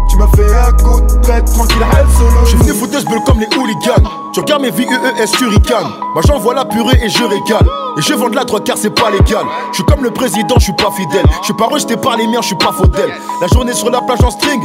Tu 0.10 0.18
m'as 0.18 0.28
fait 0.36 0.56
un 0.56 0.72
coup 0.84 1.02
de 1.02 1.22
traite, 1.22 1.46
tranquille, 1.46 1.78
high 1.82 2.16
sur 2.16 2.26
loulou. 2.26 2.46
J'suis 2.46 2.58
venu 2.58 2.74
foutre 2.74 3.00
ce 3.00 3.26
comme 3.26 3.40
les 3.40 3.58
hooligans. 3.58 4.10
Tu 4.34 4.40
regardes 4.40 4.64
mes 4.64 4.72
VEES, 4.72 5.32
tu 5.38 5.48
ricanes. 5.48 5.92
Moi 6.14 6.22
j'envoie 6.28 6.54
la 6.54 6.66
purée 6.66 7.00
et 7.04 7.10
je 7.10 7.24
régale. 7.24 7.68
Et 7.98 8.02
je 8.02 8.14
vends 8.14 8.30
de 8.30 8.36
la 8.36 8.44
drogue 8.44 8.64
car 8.64 8.78
c'est 8.78 8.90
pas 8.90 9.12
légal. 9.12 9.46
Je 9.72 9.76
suis 9.76 9.84
comme 9.86 10.04
le 10.04 10.12
président, 10.12 10.56
je 10.58 10.64
suis 10.64 10.74
pas 10.74 10.92
fidèle. 10.92 11.26
Je 11.42 11.46
suis 11.46 11.54
pas 11.54 11.68
rejeté 11.68 11.96
par 11.96 12.18
les 12.18 12.28
miens, 12.28 12.42
je 12.42 12.48
suis 12.48 12.56
pas 12.56 12.72
faudel. 12.72 13.14
La 13.42 13.48
journée 13.48 13.74
sur 13.74 13.90
la 13.92 14.02
plage 14.02 14.24
en 14.24 14.32
string. 14.32 14.60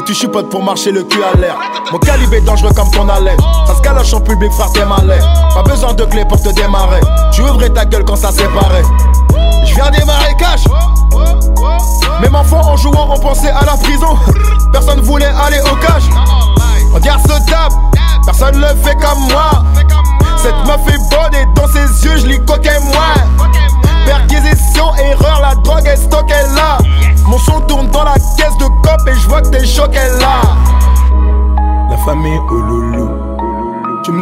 Et 0.00 0.02
tu 0.04 0.14
chipotes 0.14 0.48
pour 0.48 0.62
marcher 0.62 0.92
le 0.92 1.02
cul 1.02 1.22
à 1.22 1.36
l'air. 1.36 1.58
Mon 1.92 1.98
calibre 1.98 2.32
est 2.32 2.40
dangereux 2.40 2.72
comme 2.74 2.90
ton 2.90 3.06
haleine. 3.06 3.38
Ça 3.66 3.74
se 3.74 3.82
calache 3.82 4.14
en 4.14 4.20
public, 4.22 4.50
frère, 4.50 4.72
t'es 4.72 4.86
malin. 4.86 5.18
Pas 5.54 5.62
besoin 5.62 5.92
de 5.92 6.04
clé 6.04 6.24
pour 6.24 6.40
te 6.40 6.48
démarrer. 6.48 7.00
Tu 7.32 7.42
ouvrais 7.42 7.68
ta 7.68 7.84
gueule 7.84 8.04
quand 8.06 8.16
ça 8.16 8.32
séparait. 8.32 8.82
Je 9.66 9.74
viens 9.74 9.90
démarrer 9.90 10.34
cash. 10.38 10.62
Même 12.22 12.34
enfants 12.34 12.62
en 12.62 12.78
jouant, 12.78 13.10
on 13.14 13.20
pensait 13.20 13.50
à 13.50 13.62
la 13.66 13.76
prison. 13.76 14.16
Personne 14.72 15.00
voulait 15.02 15.26
aller 15.26 15.60
au 15.70 15.76
cash. 15.76 16.04
Regarde 16.94 17.20
ce 17.20 17.50
tape, 17.50 17.74
personne 18.24 18.58
le 18.58 18.68
fait 18.82 18.94
comme 18.94 19.20
moi. 19.28 19.50
Cette 20.38 20.66
meuf 20.66 20.80
est 20.88 21.10
bonne 21.10 21.34
et 21.34 21.46
dans 21.54 21.68
ses 21.68 22.06
yeux, 22.06 22.16
je 22.16 22.26
lis 22.26 22.40
coquet 22.46 22.80
moi. 22.84 23.50
Perquisition, 24.10 24.92
erreur, 24.96 25.40
la 25.40 25.54
drogue 25.54 25.86
est 25.86 25.94
stockée 25.94 26.34
là. 26.56 26.78
Mon 27.28 27.38
son 27.38 27.60
tourne 27.60 27.86
dans 27.90 28.02
la 28.02 28.14
caisse 28.36 28.56
de 28.58 28.64
cop 28.64 29.06
et 29.06 29.14
je 29.14 29.28
vois 29.28 29.40
que 29.40 29.50
t'es 29.50 29.64
choqué 29.64 30.00
là. 30.18 30.40
La 31.88 31.96
famille 31.98 32.40
au 32.50 32.54
loulou, 32.56 33.08
tu 34.02 34.10
me. 34.10 34.20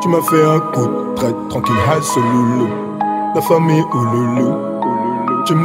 Tu 0.00 0.08
m'as 0.08 0.22
fait 0.22 0.44
un 0.44 0.58
coup 0.58 0.88
de 0.88 1.14
traite, 1.14 1.36
tranquille, 1.48 1.76
hal 1.88 2.00
loulou. 2.16 2.68
La 3.32 3.40
famille 3.42 3.84
au 3.92 3.96
loulou, 3.96 4.56
tu 5.46 5.54
me. 5.54 5.64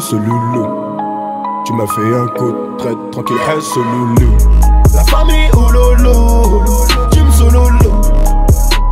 Tu 1.65 1.73
m'as 1.73 1.87
fait 1.87 2.15
un 2.15 2.27
coup 2.37 2.51
de 2.51 2.77
traite, 2.77 3.11
tranquille, 3.11 3.37
hal 3.49 3.57
loulou. 3.75 4.37
La 4.93 5.03
famille 5.05 5.49
au 5.53 5.71
loulou, 5.71 6.85
tu 7.11 7.21
me. 7.21 7.31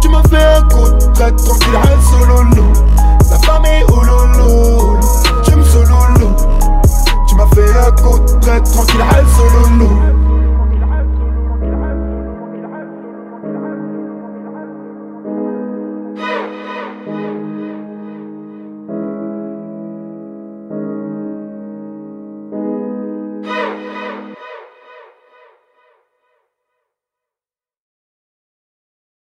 Tu 0.02 0.10
m'as 0.10 0.24
fait 0.24 0.58
un 0.58 0.62
coup 0.70 0.90
de 0.90 1.14
traite, 1.14 1.36
tranquille, 1.36 1.78
hal 1.84 2.00
loulou 2.28 2.89
mes 3.62 3.84
ouloulou 3.86 5.00
Tu 5.44 5.56
me 5.56 5.64
Tu 7.28 7.36
m'as 7.36 7.48
fait 7.48 7.78
un 7.88 7.92
coup 7.92 8.20
de 8.20 8.60
tranquille, 8.64 9.02
elle 9.18 9.28
solo 9.28 10.19